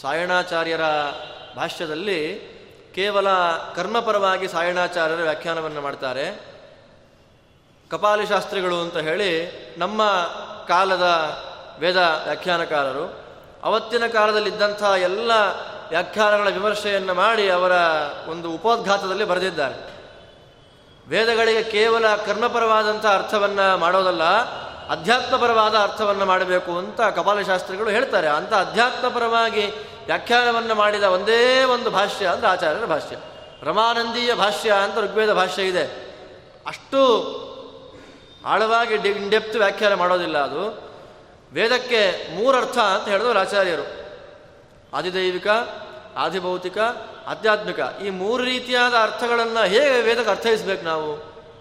[0.00, 0.80] ಸಾಯಣಾಚಾರ್ಯರ
[1.56, 2.38] ಭಾಷ್ಯದಲ್ಲಿ
[2.94, 3.26] ಕೇವಲ
[3.76, 6.48] ಕರ್ಮಪರವಾಗಿ ಸಾಯಣಾಚಾರ್ಯರ ವ್ಯಾಖ್ಯಾನವನ್ನು ಮಾಡ್ತಾರೆ.
[7.90, 10.08] ಕಪಾಲಿಶಾಸ್ತ್ರಿಗಳು ಅಂತ ಹೇಳಿ ನಮ್ಮ
[10.68, 11.36] ಕಾಲದ
[11.78, 13.24] ವೇದ ವ್ಯಾಖ್ಯಾನಕಾರರು,
[13.62, 15.32] ಅವತ್ತಿನ ಕಾಲದಲ್ಲಿದ್ದಂಥ ಎಲ್ಲ
[15.88, 17.72] ವ್ಯಾಖ್ಯಾನಗಳ ವಿಮರ್ಶೆಯನ್ನು ಮಾಡಿ ಅವರ
[18.28, 19.98] ಒಂದು ಉಪೋದ್ಘಾತದಲ್ಲಿ ಬರೆದಿದ್ದಾರೆ.
[21.08, 24.24] ವೇದಗಳಿಗೆ ಕೇವಲ ಕರ್ಮಪರವಾದಂಥ ಅರ್ಥವನ್ನು ಮಾಡೋದಲ್ಲ,
[24.90, 28.28] ಅಧ್ಯಾತ್ಮಪರವಾದ ಅರ್ಥವನ್ನು ಮಾಡಬೇಕು ಅಂತ ಕಪಾಲಶಾಸ್ತ್ರಿಗಳು ಹೇಳ್ತಾರೆ.
[28.28, 29.72] ಅಂಥ ಅಧ್ಯಾತ್ಮಪರವಾಗಿ
[30.08, 33.16] ವ್ಯಾಖ್ಯಾನವನ್ನು ಮಾಡಿದ ಒಂದೇ ಒಂದು ಭಾಷ್ಯ ಅಂದರೆ ಆಚಾರ್ಯರ ಭಾಷ್ಯ.
[33.62, 35.84] ರಮಾನಂದೀಯ ಭಾಷ್ಯ ಅಂತ ಋಗ್ವೇದ ಭಾಷ್ಯ ಇದೆ.
[36.66, 37.00] ಅಷ್ಟು
[38.44, 40.88] ಆಳವಾಗಿ ಡಿ ಡೆಪ್ತ್ ವ್ಯಾಖ್ಯಾನ ಮಾಡೋದಿಲ್ಲ ಅದು.
[41.52, 43.86] ವೇದಕ್ಕೆ ಮೂರರ್ಥ ಅಂತ ಹೇಳಿದವರು ಆಚಾರ್ಯರು.
[44.94, 45.46] ಆದಿದೈವಿಕ,
[46.16, 46.78] ಆದಿಭೌತಿಕ,
[47.26, 47.78] ಆಧ್ಯಾತ್ಮಿಕ.
[48.06, 51.14] ಈ ಮೂರು ರೀತಿಯಾದ ಅರ್ಥಗಳನ್ನು ಹೇಗೆ ವೇದಕ್ಕೆ ಅರ್ಥೈಸ್ಬೇಕು ನಾವು?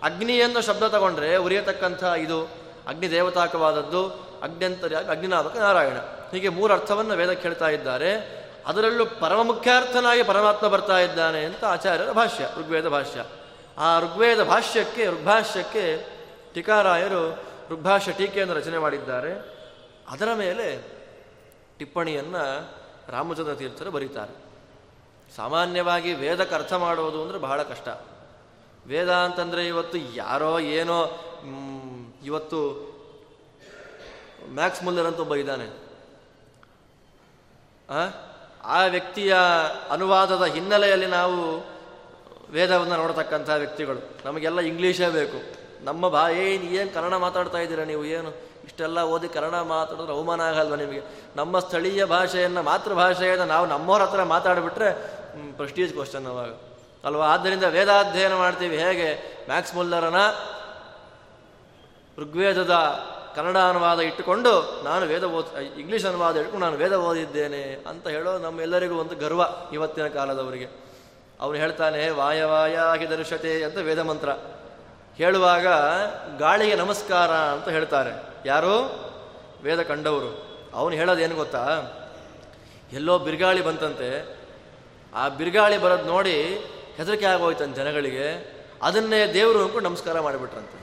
[0.04, 2.44] ಅಗ್ನಿ ಅನ್ನೋ ಶಬ್ದ ತಗೊಂಡ್ರೆ ಉರಿಯತಕ್ಕಂಥ ಇದು
[2.88, 4.10] ಅಗ್ನಿ ದೇವತಾಕವಾದದ್ದು
[5.10, 5.98] ಅಗ್ನಿನಾಮಕ ನಾರಾಯಣ.
[6.32, 8.38] ಹೀಗೆ ಮೂರು ಅರ್ಥವನ್ನು ವೇದ ಕೇಳ್ತಾ ಇದ್ದಾರೆ.
[8.66, 13.26] ಅದರಲ್ಲೂ ಪರಮ ಮುಖ್ಯಾರ್ಥನಾಗಿ ಪರಮಾತ್ಮ ಬರ್ತಾ ಇದ್ದಾನೆ ಅಂತ ಆಚಾರ್ಯರ ಭಾಷ್ಯ, ಋಗ್ವೇದ ಭಾಷ್ಯ.
[13.78, 16.08] ಆ ಋಗ್ವೇದ ಭಾಷ್ಯಕ್ಕೆ, ಋಗ್ಭಾಷ್ಯಕ್ಕೆ
[16.54, 17.40] ಟೀಕಾರಾಯರು
[17.72, 19.58] ಋಗ್ಭಾಷ್ಯ ಟೀಕೆಯನ್ನು ರಚನೆ ಮಾಡಿದ್ದಾರೆ.
[20.10, 20.84] ಅದರ ಮೇಲೆ
[21.78, 22.74] ಟಿಪ್ಪಣಿಯನ್ನು
[23.12, 24.48] ರಾಮಚಂದ್ರ ತೀರ್ಥರು ಬರೀತಾರೆ.
[25.36, 27.88] ಸಾಮಾನ್ಯವಾಗಿ ವೇದಕ್ಕೆ ಅರ್ಥ ಮಾಡೋದು ಅಂದರೆ ಬಹಳ ಕಷ್ಟ.
[28.88, 30.98] ವೇದ ಅಂತಂದರೆ ಇವತ್ತು ಯಾರೋ ಏನೋ
[32.26, 32.88] ಇವತ್ತು
[34.50, 35.87] ಮ್ಯಾಕ್ಸ್ ಮುಲ್ಲರ್ ಅಂತ ಒಬ್ಬ ಇದ್ದಾನೆ.
[37.90, 38.84] ಆ?
[38.88, 39.36] ವ್ಯಕ್ತಿಯ
[39.90, 41.66] ಅನುವಾದದ ಹಿನ್ನೆಲೆಯಲ್ಲಿ ನಾವು
[42.50, 44.10] ವೇದವನ್ನು ನೋಡತಕ್ಕಂಥ ವ್ಯಕ್ತಿಗಳು.
[44.26, 45.68] ನಮಗೆಲ್ಲ ಇಂಗ್ಲೀಷೇ ಬೇಕು.
[45.86, 48.06] ನಮ್ಮ ಭಾ ಏನು ಏನು ಕನ್ನಡ ಮಾತಾಡ್ತಾ ಇದ್ದೀರಾ ನೀವು?
[48.06, 48.30] ಏನು?
[48.64, 51.02] ಇಷ್ಟೆಲ್ಲ ಓದಿ ಕನ್ನಡ ಮಾತಾಡಿದ್ರೆ ಅವಮಾನ ಆಗಲ್ವ ನಿಮಗೆ?
[51.36, 54.94] ನಮ್ಮ ಸ್ಥಳೀಯ ಭಾಷೆಯನ್ನು, ಮಾತೃಭಾಷೆಯನ್ನು ನಾವು ನಮ್ಮವ್ರ ಹತ್ರ ಮಾತಾಡಿಬಿಟ್ರೆ
[55.58, 56.50] ಪ್ರೆಸ್ಟೀಜ್ ಕ್ವಶನ್ ಅವಾಗ.
[57.06, 57.28] ಅಲ್ವಾ?
[57.28, 58.78] ಆದ್ದರಿಂದ ವೇದಾಧ್ಯಯನ ಮಾಡ್ತೀವಿ.
[58.78, 59.38] ಹೇಗೆ?
[59.48, 60.16] ಮ್ಯಾಕ್ಸ್ ಮುಲ್ಲರನ
[62.18, 62.72] ಋಗ್ವೇದದ
[63.38, 68.96] ಕನ್ನಡ ಅನುವಾದ ಇಟ್ಟುಕೊಂಡು ನಾನು ವೇದ ಓದ್ ಇಂಗ್ಲೀಷ್ ಅನುವಾದ ಇಟ್ಕೊಂಡು ನಾನು ವೇದ ಓದಿದ್ದೇನೆ ಅಂತ ಹೇಳೋ ನಮ್ಮೆಲ್ಲರಿಗೂ
[68.96, 69.42] ಒಂದು ಗರ್ವ
[69.74, 70.68] ಇವತ್ತಿನ ಕಾಲದವರಿಗೆ.
[71.40, 72.80] ಅವನು ಹೇಳ್ತಾನೆ, ವಾಯ ವಾಯ
[73.10, 74.30] ದರ್ಶತೆ ಅಂತ ವೇದ ಮಂತ್ರ.
[75.18, 75.68] ಹೇಳುವಾಗ
[76.38, 78.24] ಗಾಳಿಗೆ ನಮಸ್ಕಾರ ಅಂತ ಹೇಳ್ತಾರೆ.
[78.46, 79.00] ಯಾರು?
[79.64, 80.60] ವೇದ ಕಂಡವರು.
[80.74, 81.82] ಅವನು ಹೇಳೋದೇನು ಗೊತ್ತಾ?
[82.94, 84.38] ಎಲ್ಲೋ ಬಿರುಗಾಳಿ ಬಂತಂತೆ.
[85.16, 86.44] ಆ ಬಿರುಗಾಳಿ ಬರೋದು ನೋಡಿ
[86.96, 88.58] ಹೆದರಿಕೆ ಆಗೋಯ್ತಂತೆ ಜನಗಳಿಗೆ.
[88.84, 90.77] ಅದನ್ನೇ ದೇವರು ಅಂದ್ಕೊಂಡು ನಮಸ್ಕಾರ ಮಾಡಿಬಿಟ್ರಂತೆ.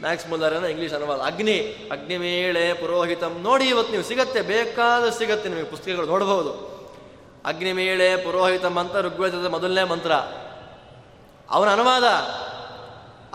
[0.00, 1.20] ಮ್ಯಾಕ್ಸ್ ಮುಲ್ಲರನ ಇಂಗ್ಲೀಷ್ ಅನುವಾದ.
[1.20, 6.76] ಅಗ್ನಿ ಅಗ್ನಿಮೇಳೆ ಪುರೋಹಿತಂ ನೋಡಿ ಇವತ್ತು ನೀವು ಸಿಗತ್ತೆ ಬೇಕಾದ ಸಿಗತ್ತೆ ನಿಮಗೆ ಪುಸ್ತಕಗಳು ನೋಡಬಹುದು
[7.46, 10.12] ಅಗ್ನಿಮೇಳೆ ಪುರೋಹಿತಂ ಅಂತ ಋಗ್ವೇದದ ಮೊದಲನೇ ಮಂತ್ರ.
[11.50, 12.04] ಅವನ ಅನುವಾದ,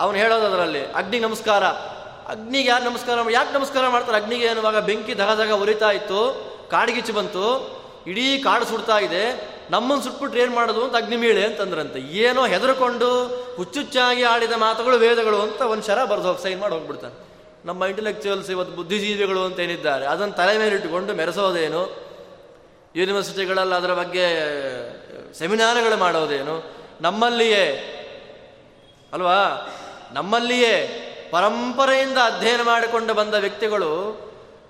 [0.00, 1.64] ಅವನು ಹೇಳೋದು ಅದರಲ್ಲಿ, ಅಗ್ನಿ ನಮಸ್ಕಾರ.
[2.28, 4.18] ಅಗ್ನಿಗೆ ಯಾರು ನಮಸ್ಕಾರ ಯಾಕೆ ನಮಸ್ಕಾರ ಮಾಡ್ತಾರೆ?
[4.18, 6.20] ಅಗ್ನಿಗೆ ಅನ್ನುವಾಗ ಬೆಂಕಿ ದಗ ದಗ ಉರಿತಾ ಇತ್ತು,
[6.70, 7.44] ಕಾಡ್ಗಿಚ್ಚು ಬಂತು,
[8.06, 12.00] ಇಡೀ ಕಾಡು ಸುಡ್ತಾ ಇದೆ ನಮ್ಮನ್ನು ಸುಟ್ಬಿಟ್ರೆ ಏನು ಮಾಡೋದು ಅಂತ ಅಗ್ನಿಮೀಳೆ ಅಂತಂದ್ರಂತೆ.
[12.00, 13.08] ಏನೋ ಹೆದರ್ಕೊಂಡು
[13.56, 17.14] ಹುಚ್ಚುಚ್ಚಾಗಿ ಆಡಿದ ಮಾತುಗಳು, ವೇದಗಳು ಅಂತ ಒಂದು ಶರ ಬರೆದು ಹೋಗಿ ಸೈನ್ ಮಾಡಿ ಹೋಗ್ಬಿಡ್ತಾನೆ.
[17.64, 21.82] ನಮ್ಮ ಇಂಟೆಲೆಕ್ಚುಯಲ್ಸ್ ಇವತ್ತು ಬುದ್ಧಿಜೀವಿಗಳು ಅಂತ ಏನಿದ್ದಾರೆ, ಅದನ್ನು ತಲೆ ಮೇಲೆ ಇಟ್ಟುಕೊಂಡು ಮೆರೆಸೋದೇನು?
[22.96, 24.26] ಯೂನಿವರ್ಸಿಟಿಗಳಲ್ಲಿ ಅದರ ಬಗ್ಗೆ,
[25.34, 26.56] ಸೆಮಿನಾರ್ಗಳು ಮಾಡೋದೇನು?
[27.00, 27.64] ನಮ್ಮಲ್ಲಿಯೇ,
[29.12, 29.38] ಅಲ್ವಾ?
[30.12, 30.74] ನಮ್ಮಲ್ಲಿಯೇ
[31.30, 33.92] ಪರಂಪರೆಯಿಂದ ಅಧ್ಯಯನ ಮಾಡಿಕೊಂಡು ಬಂದ ವ್ಯಕ್ತಿಗಳು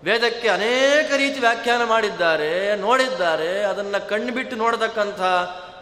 [0.05, 3.65] ವೇದಕ್ಕೆ ಅನೇಕ ರೀತಿ ವ್ಯಾಖ್ಯಾನ ಮಾಡಿದ್ದಾರೆ, ನೋಡಿದ್ದಾರೆ.
[3.65, 5.21] ಅದನ್ನು ಕಣ್ಣು ಬಿಟ್ಟು ನೋಡತಕ್ಕಂಥ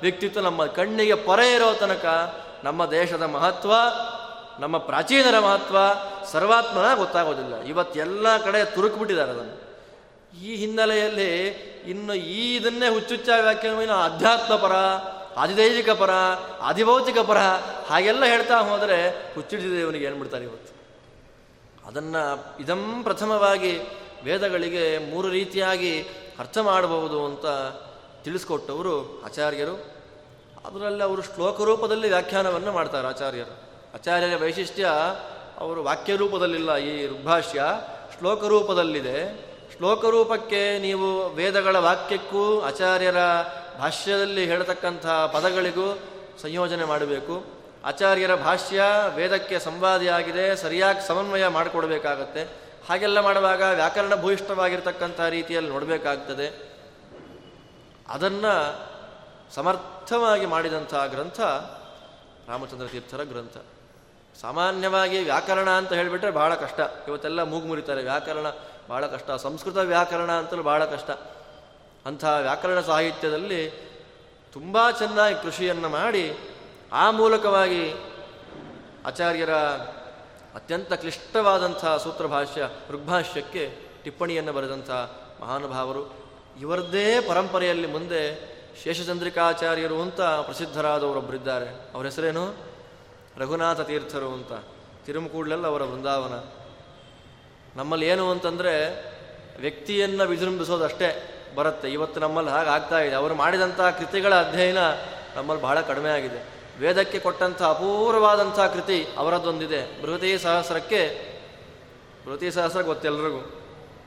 [0.01, 2.05] ವ್ಯಕ್ತಿತ್ವ ನಮ್ಮ ಕಣ್ಣಿಗೆ ಪೊರೆ ಇರೋ ತನಕ
[2.65, 3.73] ನಮ್ಮ ದೇಶದ ಮಹತ್ವ,
[4.61, 5.77] ನಮ್ಮ ಪ್ರಾಚೀನರ ಮಹತ್ವ
[6.33, 7.63] ಸರ್ವಾತ್ಮನ ಗೊತ್ತಾಗೋದಿಲ್ಲ.
[7.63, 9.71] ಇವತ್ತೆಲ್ಲ ಕಡೆ ತುರುಕ್ಬಿಟ್ಟಿದ್ದಾರೆ ಅದನ್ನು.
[10.39, 11.47] ಈ ಹಿನ್ನೆಲೆಯಲ್ಲಿ
[11.87, 14.73] ಇನ್ನು ಈ ಇದನ್ನೇ ಹುಚ್ಚುಚ್ಚ ವ್ಯಾಖ್ಯಾನ ಅಧ್ಯಾತ್ಮ ಪರ,
[15.37, 16.11] ಆದಿದೈವಿಕ ಪರ,
[16.61, 17.39] ಆದಿಭೌತಿಕ ಪರ
[17.89, 20.81] ಹಾಗೆಲ್ಲ ಹೇಳ್ತಾ ಹೋದರೆ ಹುಚ್ಚಿಡಿದೇವನಿಗೆ ಏನು ಏನ್ಬಿಡ್ತಾರೆ ಇವತ್ತು?
[21.89, 22.23] ಅದನ್ನು
[22.61, 23.81] ಇದಂ ಪ್ರಥಮವಾಗಿ
[24.25, 26.03] ವೇದಗಳಿಗೆ ಮೂರು ರೀತಿಯಾಗಿ
[26.39, 27.47] ಅರ್ಥ ಮಾಡಬಹುದು ಅಂತ
[28.25, 30.01] ತಿಳಿಸ್ಕೊಟ್ಟವರು ಆಚಾರ್ಯರು.
[30.67, 33.55] ಅದರಲ್ಲಿ ಅವರು ಶ್ಲೋಕ ರೂಪದಲ್ಲಿ ವ್ಯಾಖ್ಯಾನವನ್ನು ಮಾಡ್ತಾರೆ ಆಚಾರ್ಯರು.
[33.95, 34.89] ಆಚಾರ್ಯರ ವೈಶಿಷ್ಟ್ಯ
[35.59, 37.63] ಅವರು ವಾಕ್ಯ ರೂಪದಲ್ಲಿಲ್ಲ, ಈ ಋಗ್ಭಾಷ್ಯ
[38.19, 39.51] ಶ್ಲೋಕ ರೂಪದಲ್ಲಿದೆ.
[39.77, 43.17] ಶ್ಲೋಕ ರೂಪಕ್ಕೆ ನೀವು ವೇದಗಳ ವಾಕ್ಯಕ್ಕೂ ಆಚಾರ್ಯರ
[43.79, 45.99] ಭಾಷ್ಯದಲ್ಲಿ ಹೇಳತಕ್ಕಂಥ ಪದಗಳಿಗೂ
[46.43, 47.45] ಸಂಯೋಜನೆ ಮಾಡಬೇಕು.
[47.85, 48.83] ಆಚಾರ್ಯರ ಭಾಷ್ಯ
[49.15, 52.70] ವೇದಕ್ಕೆ ಸಂವಾದಿಯಾಗಿದೆ, ಸರಿಯಾಗಿ ಸಮನ್ವಯ ಮಾಡಿಕೊಡ್ಬೇಕಾಗತ್ತೆ.
[52.91, 56.77] ಹಾಗೆಲ್ಲ ಮಾಡುವಾಗ ವ್ಯಾಕರಣ ಭೂಯಿಷ್ಠವಾಗಿರ್ತಕ್ಕಂಥ ರೀತಿಯಲ್ಲಿ ನೋಡಬೇಕಾಗ್ತದೆ.
[58.09, 58.53] ಅದನ್ನು
[59.55, 61.41] ಸಮರ್ಥವಾಗಿ ಮಾಡಿದಂಥ ಗ್ರಂಥ
[62.49, 63.57] ರಾಮಚಂದ್ರ ತೀರ್ಥರ ಗ್ರಂಥ.
[64.41, 66.81] ಸಾಮಾನ್ಯವಾಗಿ ವ್ಯಾಕರಣ ಅಂತ ಹೇಳಿಬಿಟ್ರೆ ಬಹಳ ಕಷ್ಟ.
[67.09, 68.03] ಇವತ್ತೆಲ್ಲ ಮೂಗು ಮುರಿತಾರೆ.
[68.03, 68.47] ವ್ಯಾಕರಣ
[68.89, 69.31] ಬಹಳ ಕಷ್ಟ.
[69.31, 71.11] ಸಂಸ್ಕೃತ ವ್ಯಾಕರಣ ಅಂತಲೂ ಬಹಳ ಕಷ್ಟ.
[72.07, 73.71] ಅಂಥ ವ್ಯಾಕರಣ ಸಾಹಿತ್ಯದಲ್ಲಿ
[74.53, 76.39] ತುಂಬ ಚೆನ್ನಾಗಿ ಕೃಷಿಯನ್ನು ಮಾಡಿ
[76.93, 77.95] ಆ ಮೂಲಕವಾಗಿ
[79.07, 79.55] ಆಚಾರ್ಯರ
[80.55, 84.91] ಅತ್ಯಂತ ಕ್ಲಿಷ್ಟವಾದಂಥ ಸೂತ್ರಭಾಷ್ಯ ಋಗ್ಭಾಷ್ಯಕ್ಕೆ ಟಿಪ್ಪಣಿಯನ್ನು ಬರೆದಂಥ
[85.41, 86.15] ಮಹಾನುಭಾವರು.
[86.61, 88.51] ಇವರದ್ದೇ ಪರಂಪರೆಯಲ್ಲಿ ಮುಂದೆ
[88.85, 91.91] ಶೇಷಚಂದ್ರಿಕಾಚಾರ್ಯರು ಅಂತ ಪ್ರಸಿದ್ಧರಾದವರೊಬ್ಬರಿದ್ದಾರೆ.
[91.95, 92.55] ಅವರ ಹೆಸರೇನು?
[93.39, 94.53] ರಘುನಾಥ ತೀರ್ಥರು ಅಂತ.
[95.07, 96.35] ತಿರುಮಕೂಡ್ಲೆಲ್ಲ ಅವರ ಬೃಂದಾವನ
[97.79, 99.05] ನಮ್ಮಲ್ಲಿ ಏನು ಅಂತಂದರೆ
[99.61, 101.91] ವ್ಯಕ್ತಿಯನ್ನು ವಿಜೃಂಭಿಸೋದಷ್ಟೇ ಬರುತ್ತೆ.
[101.91, 103.15] ಇವತ್ತು ನಮ್ಮಲ್ಲಿ ಹಾಗೆ ಆಗ್ತಾ ಇದೆ.
[103.15, 104.79] ಅವರು ಮಾಡಿದಂಥ ಕೃತಿಗಳ ಅಧ್ಯಯನ
[105.37, 106.60] ನಮ್ಮಲ್ಲಿ ಬಹಳ ಕಡಿಮೆ ಆಗಿದೆ.
[106.81, 110.03] ವೇದಕ್ಕೆ ಕೊಟ್ಟಂಥ ಅಪೂರ್ವವಾದಂಥ ಕೃತಿ ಅವರದ್ದೊಂದಿದೆ.
[110.03, 111.03] ಬೃಹತಿ ಸಹಸ್ರಕ್ಕೆ,
[112.27, 113.41] ಬೃಹತಿ ಸಹಸ್ರ ಗೊತ್ತೆಲ್ಲರಿಗೂ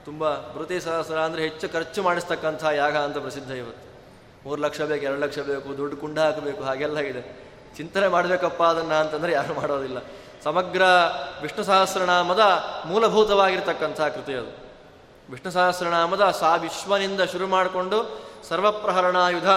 [0.06, 3.94] ತುಂಬ ಬೃಹತಿ ಸಹಸ್ರ ಅಂದರೆ ಹೆಚ್ಚು ಖರ್ಚು ಮಾಡಿಸ್ತಕ್ಕಂಥ ಯಾಗ ಅಂತ ಪ್ರಸಿದ್ಧ ಇವತ್ತು.
[4.46, 7.54] ಮೂರು ಲಕ್ಷ ಬೇಕು, ಎರಡು ಲಕ್ಷ ಬೇಕು, ದುಡ್ಡು ಕುಂಡ ಹಾಕಬೇಕು, ಹಾಗೆಲ್ಲ ಇದೆ.
[7.78, 9.98] ಚಿಂತನೆ ಮಾಡಬೇಕಪ್ಪ ಅದನ್ನು ಅಂತಂದರೆ ಯಾರು ಮಾಡೋದಿಲ್ಲ.
[10.44, 10.82] ಸಮಗ್ರ
[11.42, 12.40] ವಿಷ್ಣು ಸಹಸ್ರನಾಮದ
[12.86, 14.52] ಮೂಲಭೂತವಾಗಿರ್ತಕ್ಕಂಥ ಕೃತಿ ಅದು.
[15.30, 19.50] ವಿಷ್ಣು ಸಹಸ್ರನಾಮದ ಸಾ ವಿಶ್ವನಿಂದ ಶುರು ಮಾಡಿಕೊಂಡು ಸರ್ವಪ್ರಹರಣಾಯುಧ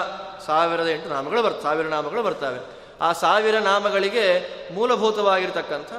[0.47, 2.76] ಸಾವಿರದ ಎಂಟು ನಾಮಗಳು ಬರ್ತ ಸಾವಿರ ನಾಮಗಳು ಬರ್ತವೆ.
[3.01, 5.93] ಆ ಸಾವಿರ ನಾಮಗಳಿಗೆ ಮೂಲಭೂತವಾಗಿರ್ತಕ್ಕಂಥ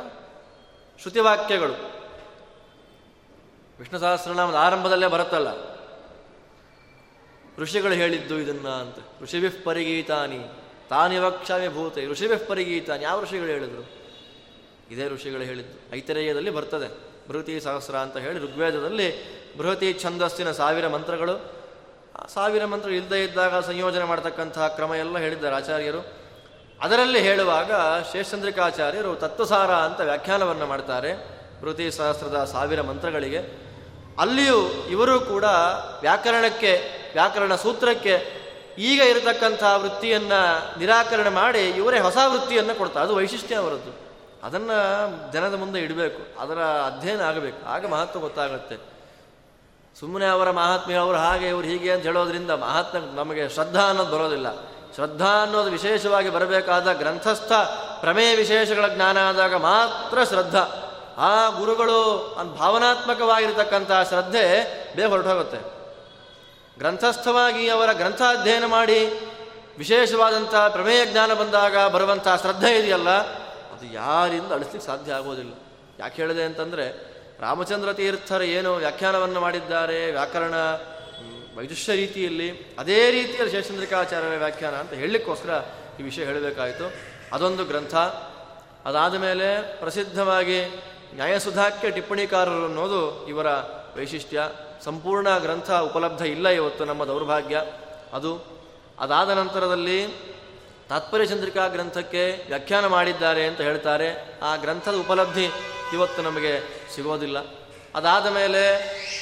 [1.02, 1.98] ಶ್ರುತಿವಾಕ್ಯಗಳು.
[3.80, 5.48] ವಿಷ್ಣು ಸಹಸ್ರನಾಮದ ಆರಂಭದಲ್ಲೇ ಬರುತ್ತಲ್ಲ.
[7.58, 9.24] ಋಷಿಗಳು ಹೇಳಿದ್ದು ಇದನ್ನ ಅಂತ.
[9.24, 10.39] ಋಷಿಭಿಃ ಪರಿಗೀತಾನಿ
[10.89, 12.06] ತಾನಿವಕ್ಷಾಮಿ ಭೂತೆ.
[12.06, 13.98] ಋಷಿಭಿಃ ಪರಿಗೀತಾನಿ, ಯಾವ ಋಷಿಗಳು ಹೇಳಿದ್ರು?
[14.91, 15.95] ಇದೇ ಋಷಿಗಳು ಹೇಳಿದ್ದು.
[15.95, 17.08] ಐತರೇಯದಲ್ಲಿ ಬರ್ತದೆ.
[17.30, 21.54] ಬೃಹತಿ ಸಹಸ್ರ ಅಂತ ಹೇಳಿ ಋಗ್ವೇದದಲ್ಲಿ ಬೃಹತಿ ಛಂದಸ್ಸಿನ ಸಾವಿರ ಮಂತ್ರಗಳು.
[22.34, 26.16] ಸಾವಿರ ಮಂತ್ರ ಇಲ್ಲದೇ ಇದ್ದಾಗ ಸಂಯೋಜನೆ ಮಾಡತಕ್ಕಂತಹ ಕ್ರಮ ಎಲ್ಲ ಹೇಳಿದ್ದಾರೆ ಆಚಾರ್ಯರು.
[26.82, 27.71] ಅದರಲ್ಲಿ ಹೇಳುವಾಗ
[28.11, 31.13] ಶೇಷಚಂದ್ರಿಕಾಚಾರ್ಯರು ತತ್ವಸಾರ ಅಂತ ವ್ಯಾಖ್ಯಾನವನ್ನು ಮಾಡ್ತಾರೆ
[31.61, 33.67] ಮೃತಿ ಸಹಸ್ರದ ಸಾವಿರ ಮಂತ್ರಗಳಿಗೆ.
[34.19, 35.43] ಅಲ್ಲಿಯೂ ಇವರು ಕೂಡ
[36.01, 36.82] ವ್ಯಾಕರಣಕ್ಕೆ,
[37.13, 38.47] ವ್ಯಾಕರಣ ಸೂತ್ರಕ್ಕೆ
[38.78, 43.05] ಈಗ ಇರತಕ್ಕಂಥ ವೃತ್ತಿಯನ್ನು ನಿರಾಕರಣೆ ಮಾಡಿ ಇವರೇ ಹೊಸ ವೃತ್ತಿಯನ್ನು ಕೊಡ್ತಾರೆ.
[43.05, 44.07] ಅದು ವೈಶಿಷ್ಟ್ಯ ಅವರದ್ದು.
[44.43, 46.41] ಅದನ್ನು ಜನದ ಮುಂದೆ ಇಡಬೇಕು.
[46.41, 47.65] ಅದರ ಅಧ್ಯಯನ ಆಗಬೇಕು.
[47.65, 48.78] ಆಗ ಮಹತ್ವ ಗೊತ್ತಾಗುತ್ತೆ.
[49.99, 54.76] ಸುಮ್ಮನೆ ಅವರ ಮಹಾತ್ಮೆ ಅವರು ಹಾಗೆ, ಇವರು ಹೀಗೆ ಅಂತ ಹೇಳೋದ್ರಿಂದ ಮಹಾತ್ಮ ನಮಗೆ ಶ್ರದ್ಧಾ ಅನ್ನೋದು ಬರೋದಿಲ್ಲ.
[54.98, 57.52] ಶ್ರದ್ಧಾ ಅನ್ನೋದು ವಿಶೇಷವಾಗಿ ಬರಬೇಕಾದ ಗ್ರಂಥಸ್ಥ
[58.00, 60.64] ಪ್ರಮೇಯ ವಿಶೇಷಗಳ ಜ್ಞಾನ ಆದಾಗ ಮಾತ್ರ ಶ್ರದ್ಧಾ.
[61.18, 62.00] ಆ ಗುರುಗಳು
[62.60, 64.45] ಭಾವನಾತ್ಮಕವಾಗಿರ್ತಕ್ಕಂಥ ಶ್ರದ್ಧೆ
[64.95, 65.60] ಬೇಗ ಹೊರಟೋಗುತ್ತೆ
[66.78, 69.00] ಗ್ರಂಥಸ್ಥವಾಗಿ ಅವರ ಗ್ರಂಥ ಅಧ್ಯಯನ ಮಾಡಿ
[69.78, 73.10] ವಿಶೇಷವಾದಂಥ ಪ್ರಮೇಯ ಜ್ಞಾನ ಬಂದಾಗ ಬರುವಂಥ ಶ್ರದ್ಧೆ ಇದೆಯಲ್ಲ,
[73.74, 75.54] ಅದು ಯಾರಿಂದ ಅಳಿಸ್ಲಿಕ್ಕೆ ಸಾಧ್ಯ ಆಗೋದಿಲ್ಲ.
[76.00, 76.86] ಯಾಕೆ ಹೇಳಿದೆ ಅಂತಂದರೆ
[77.41, 80.56] ರಾಮಚಂದ್ರ ತೀರ್ಥರು ಏನು ವ್ಯಾಖ್ಯಾನವನ್ನು ಮಾಡಿದ್ದಾರೆ, ವ್ಯಾಕರಣ
[81.58, 85.62] ವೈದುಷ್ಯ ರೀತಿಯಲ್ಲಿ ಅದೇ ರೀತಿಯಲ್ಲಿ ಶೇಷಚಂದ್ರಿಕಾಚಾರ್ಯರ ವ್ಯಾಖ್ಯಾನ ಅಂತ ಹೇಳಲಿಕ್ಕೋಸ್ಕರ
[85.99, 86.91] ಈ ವಿಷಯ ಹೇಳಬೇಕಾಯಿತು.
[87.34, 87.95] ಅದೊಂದು ಗ್ರಂಥ.
[88.86, 90.66] ಅದಾದ ಮೇಲೆ ಪ್ರಸಿದ್ಧವಾಗಿ
[91.14, 93.47] ನ್ಯಾಯಸುಧಾಕ್ಕೆ ಟಿಪ್ಪಣಿಕಾರರು ಅನ್ನೋದು ಇವರ
[93.97, 94.41] ವೈಶಿಷ್ಟ್ಯ.
[94.84, 97.62] ಸಂಪೂರ್ಣ ಗ್ರಂಥ ಉಪಲಬ್ಧ ಇಲ್ಲ ಇವತ್ತು ನಮ್ಮ ದೌರ್ಭಾಗ್ಯ.
[98.14, 98.58] ಅದು
[98.99, 100.08] ಅದಾದ ನಂತರದಲ್ಲಿ
[100.89, 104.39] ತಾತ್ಪರ್ಯಚಂದ್ರಿಕಾ ಗ್ರಂಥಕ್ಕೆ ವ್ಯಾಖ್ಯಾನ ಮಾಡಿದ್ದಾರೆ ಅಂತ ಹೇಳ್ತಾರೆ.
[104.39, 105.45] ಆ ಗ್ರಂಥದ ಉಪಲಬ್ಧಿ
[105.93, 106.60] ಇವತ್ತು ನಮಗೆ
[106.95, 107.38] ಸಿಗೋದಿಲ್ಲ.
[107.98, 108.64] ಅದಾದ ಮೇಲೆ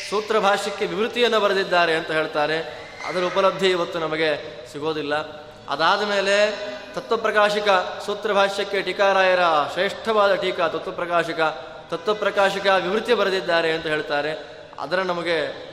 [0.09, 2.57] ಸೂತ್ರ ಭಾಷ್ಯಕ್ಕೆ ವಿವೃತಿಯನ್ನು ಬರೆದಿದ್ದಾರೆ ಅಂತ ಹೇಳ್ತಾರೆ.
[3.07, 4.29] ಅದರ ಉಪಲಬ್ಧಿ ಇವತ್ತು ನಮಗೆ
[4.71, 5.15] ಸಿಗೋದಿಲ್ಲ.
[5.69, 6.57] ಅದಾದ ಮೇಲೆ
[6.93, 7.67] ತತ್ವಪ್ರಕಾಶಿಕ
[8.05, 9.39] ಸೂತ್ರ ಭಾಷ್ಯಕ್ಕೆ ಟೀಕಾರಾಯರ
[9.73, 11.39] ಶ್ರೇಷ್ಠವಾದ ಟೀಕಾ ತತ್ವಪ್ರಕಾಶಿಕ
[11.89, 14.61] ತತ್ವಪ್ರಕಾಶಿಕ ವಿವೃತಿ ಬರೆದಿದ್ದಾರೆ ಅಂತ ಹೇಳ್ತಾರೆ.
[14.79, 15.65] ಅದರ ನಮಗೆ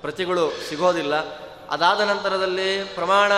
[0.00, 1.14] ಪ್ರತಿಗಳು ಸಿಗೋದಿಲ್ಲ.
[1.70, 3.32] ಅದಾದ ನಂತರದಲ್ಲಿ ಪ್ರಮಾಣ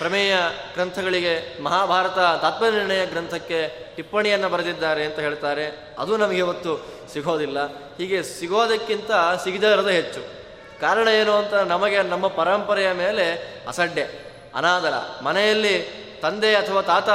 [0.00, 0.36] ಪ್ರಮೇಯ
[0.72, 3.58] ಗ್ರಂಥಗಳಿಗೆ ಮಹಾಭಾರತ ತಾತ್ಪರ್ಯನಿರ್ಣಯ ಗ್ರಂಥಕ್ಕೆ
[3.96, 5.94] ಟಿಪ್ಪಣಿಯನ್ನು ಬರೆದಿದ್ದಾರೆ ಅಂತ ಹೇಳ್ತಾರೆ.
[5.98, 6.72] ಅದು ನಮಗೆ ಇವತ್ತು
[7.12, 7.66] ಸಿಗೋದಿಲ್ಲ.
[7.96, 9.10] ಹೀಗೆ ಸಿಗೋದಕ್ಕಿಂತ
[9.44, 10.20] ಸಿಗದೇ ಹೆಚ್ಚು.
[10.80, 13.32] ಕಾರಣ ಏನು ಅಂತ ನಮಗೆ ನಮ್ಮ ಪರಂಪರೆಯ ಮೇಲೆ
[13.68, 14.04] ಅಸಡ್ಡೆ,
[14.54, 14.92] ಅನಾದರ.
[15.22, 15.76] ಮನೆಯಲ್ಲಿ
[16.22, 17.08] ತಂದೆ ಅಥವಾ ತಾತ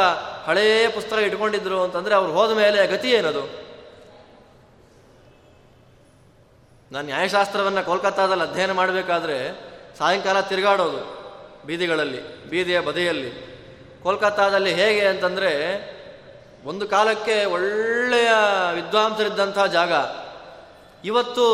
[0.46, 3.44] ಹಳೆಯ ಪುಸ್ತಕ ಇಟ್ಕೊಂಡಿದ್ರು ಅಂತಂದರೆ ಅವ್ರು ಹೋದ ಮೇಲೆ ಗತಿ ಏನದು?
[6.92, 9.38] ನಾನು ನ್ಯಾಯಶಾಸ್ತ್ರವನ್ನು ಕೋಲ್ಕತ್ತಾದಲ್ಲಿ ಅಧ್ಯಯನ ಮಾಡಬೇಕಾದ್ರೆ
[9.98, 11.25] ಸಾಯಂಕಾಲ ತಿರುಗಾಡೋದು.
[11.66, 13.56] ಬೀದಿಗಳಲ್ಲಿ, ಬೀದಿಯ ಬದಿಯಲ್ಲಿ.
[14.04, 15.52] ಕೋಲ್ಕತ್ತಾದಲ್ಲಿ ಹೇಗೆ ಅಂತಂದರೆ,
[16.66, 18.30] ಒಂದು ಕಾಲಕ್ಕೆ ಒಳ್ಳೆಯ
[18.74, 19.92] ವಿದ್ವಾಂಸರಿದ್ದಂಥ ಜಾಗ.
[21.06, 21.46] ಇವತ್ತು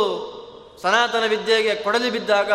[0.81, 2.51] ಸನಾತನ ವಿದ್ಯೆಗೆ ಕೊಡಲಿ ಬಿದ್ದಾಗ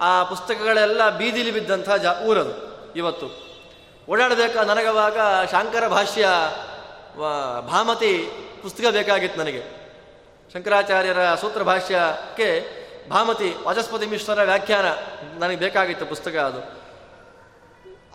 [0.00, 2.54] ಆ ಪುಸ್ತಕಗಳೆಲ್ಲ ಬೀದಿಲಿ ಬಿದ್ದಂಥ ಜಾ, ಊರದು
[2.96, 3.52] ಇವತ್ತು.
[4.10, 5.18] ಓಡಾಡಬೇಕಾ ನನಗವಾಗ
[5.50, 6.28] ಶಾಂಕರ ಭಾಷ್ಯ
[7.70, 8.30] ಭಾಮತಿ
[8.62, 9.62] ಪುಸ್ತಕ ಬೇಕಾಗಿತ್ತು ನನಗೆ.
[10.52, 14.84] ಶಂಕರಾಚಾರ್ಯರ ಸೂತ್ರ ಭಾಷ್ಯಕ್ಕೆ ಭಾಮತಿ ವಾಚಸ್ಪತಿ ಮಿಶ್ರರ ವ್ಯಾಖ್ಯಾನ
[15.38, 16.82] ನನಗೆ ಬೇಕಾಗಿತ್ತು ಪುಸ್ತಕ ಅದು.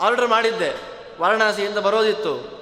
[0.04, 0.98] ಆರ್ಡರ್ ಮಾಡಿದ್ದೆ.
[1.22, 2.58] ವಾರಣಾಸಿಯಿಂದ ಬರೋದಿತ್ತು.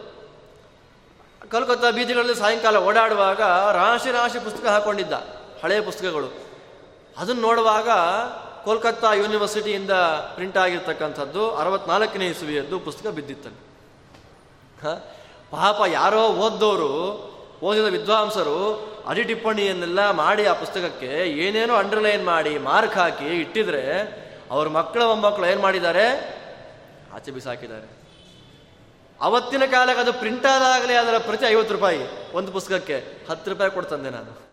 [1.51, 5.13] ಕಲ್ಕತ್ತಾ ಬೀದಿಗಳಲ್ಲಿ ಸಾಯಂಕಾಲ ಓಡಾಡುವಾಗ ರಾಶಿ ರಾಶಿ ಪುಸ್ತಕ ಹಾಕೊಂಡಿದ್ದ.
[5.63, 6.27] ಹಳೆಯ ಪುಸ್ತಕಗಳು.
[7.17, 7.89] ಅದನ್ನು ನೋಡುವಾಗ
[8.63, 9.91] ಕೋಲ್ಕತ್ತಾ ಯೂನಿವರ್ಸಿಟಿಯಿಂದ
[10.33, 13.65] ಪ್ರಿಂಟ್ ಆಗಿರ್ತಕ್ಕಂಥದ್ದು ಅರವತ್ನಾಲ್ಕನೇ ಇಸುವಿಯದ್ದು ಪುಸ್ತಕ ಬಿದ್ದಿತ್ತಲ್ಲಿ.
[15.51, 17.25] ಪಾಪ ಯಾರೋ ಓದ್ದವರು
[17.63, 23.83] ಓದಿದ ವಿದ್ವಾಂಸರು ಅಡಿ ಟಿಪ್ಪಣಿಯನ್ನೆಲ್ಲ ಮಾಡಿ ಆ ಪುಸ್ತಕಕ್ಕೆ ಏನೇನೋ ಅಂಡರ್ಲೈನ್ ಮಾಡಿ ಮಾರ್ಕ್ ಹಾಕಿ ಇಟ್ಟಿದ್ರೆ
[24.51, 26.05] ಅವ್ರ ಮಕ್ಕಳ ಮೊಮ್ಮಕ್ಕಳು ಏನು ಮಾಡಿದ್ದಾರೆ?
[27.13, 27.97] ಆಚೆ ಬಿಸಾಕಿದ್ದಾರೆ.
[29.21, 31.99] ಅವತ್ತಿನ ಕಾಲಕ್ಕೆ ಅದು ಪ್ರಿಂಟ್ ಆದಾಗಲೇ ಅದರ ಪ್ರತಿ ಐವತ್ತು ರೂಪಾಯಿ
[32.33, 34.44] ಒಂದು ಪುಸ್ತಕಕ್ಕೆ ಹತ್ತು ರೂಪಾಯಿ ಕೊಡ್ತಂದೆ ನಾನು.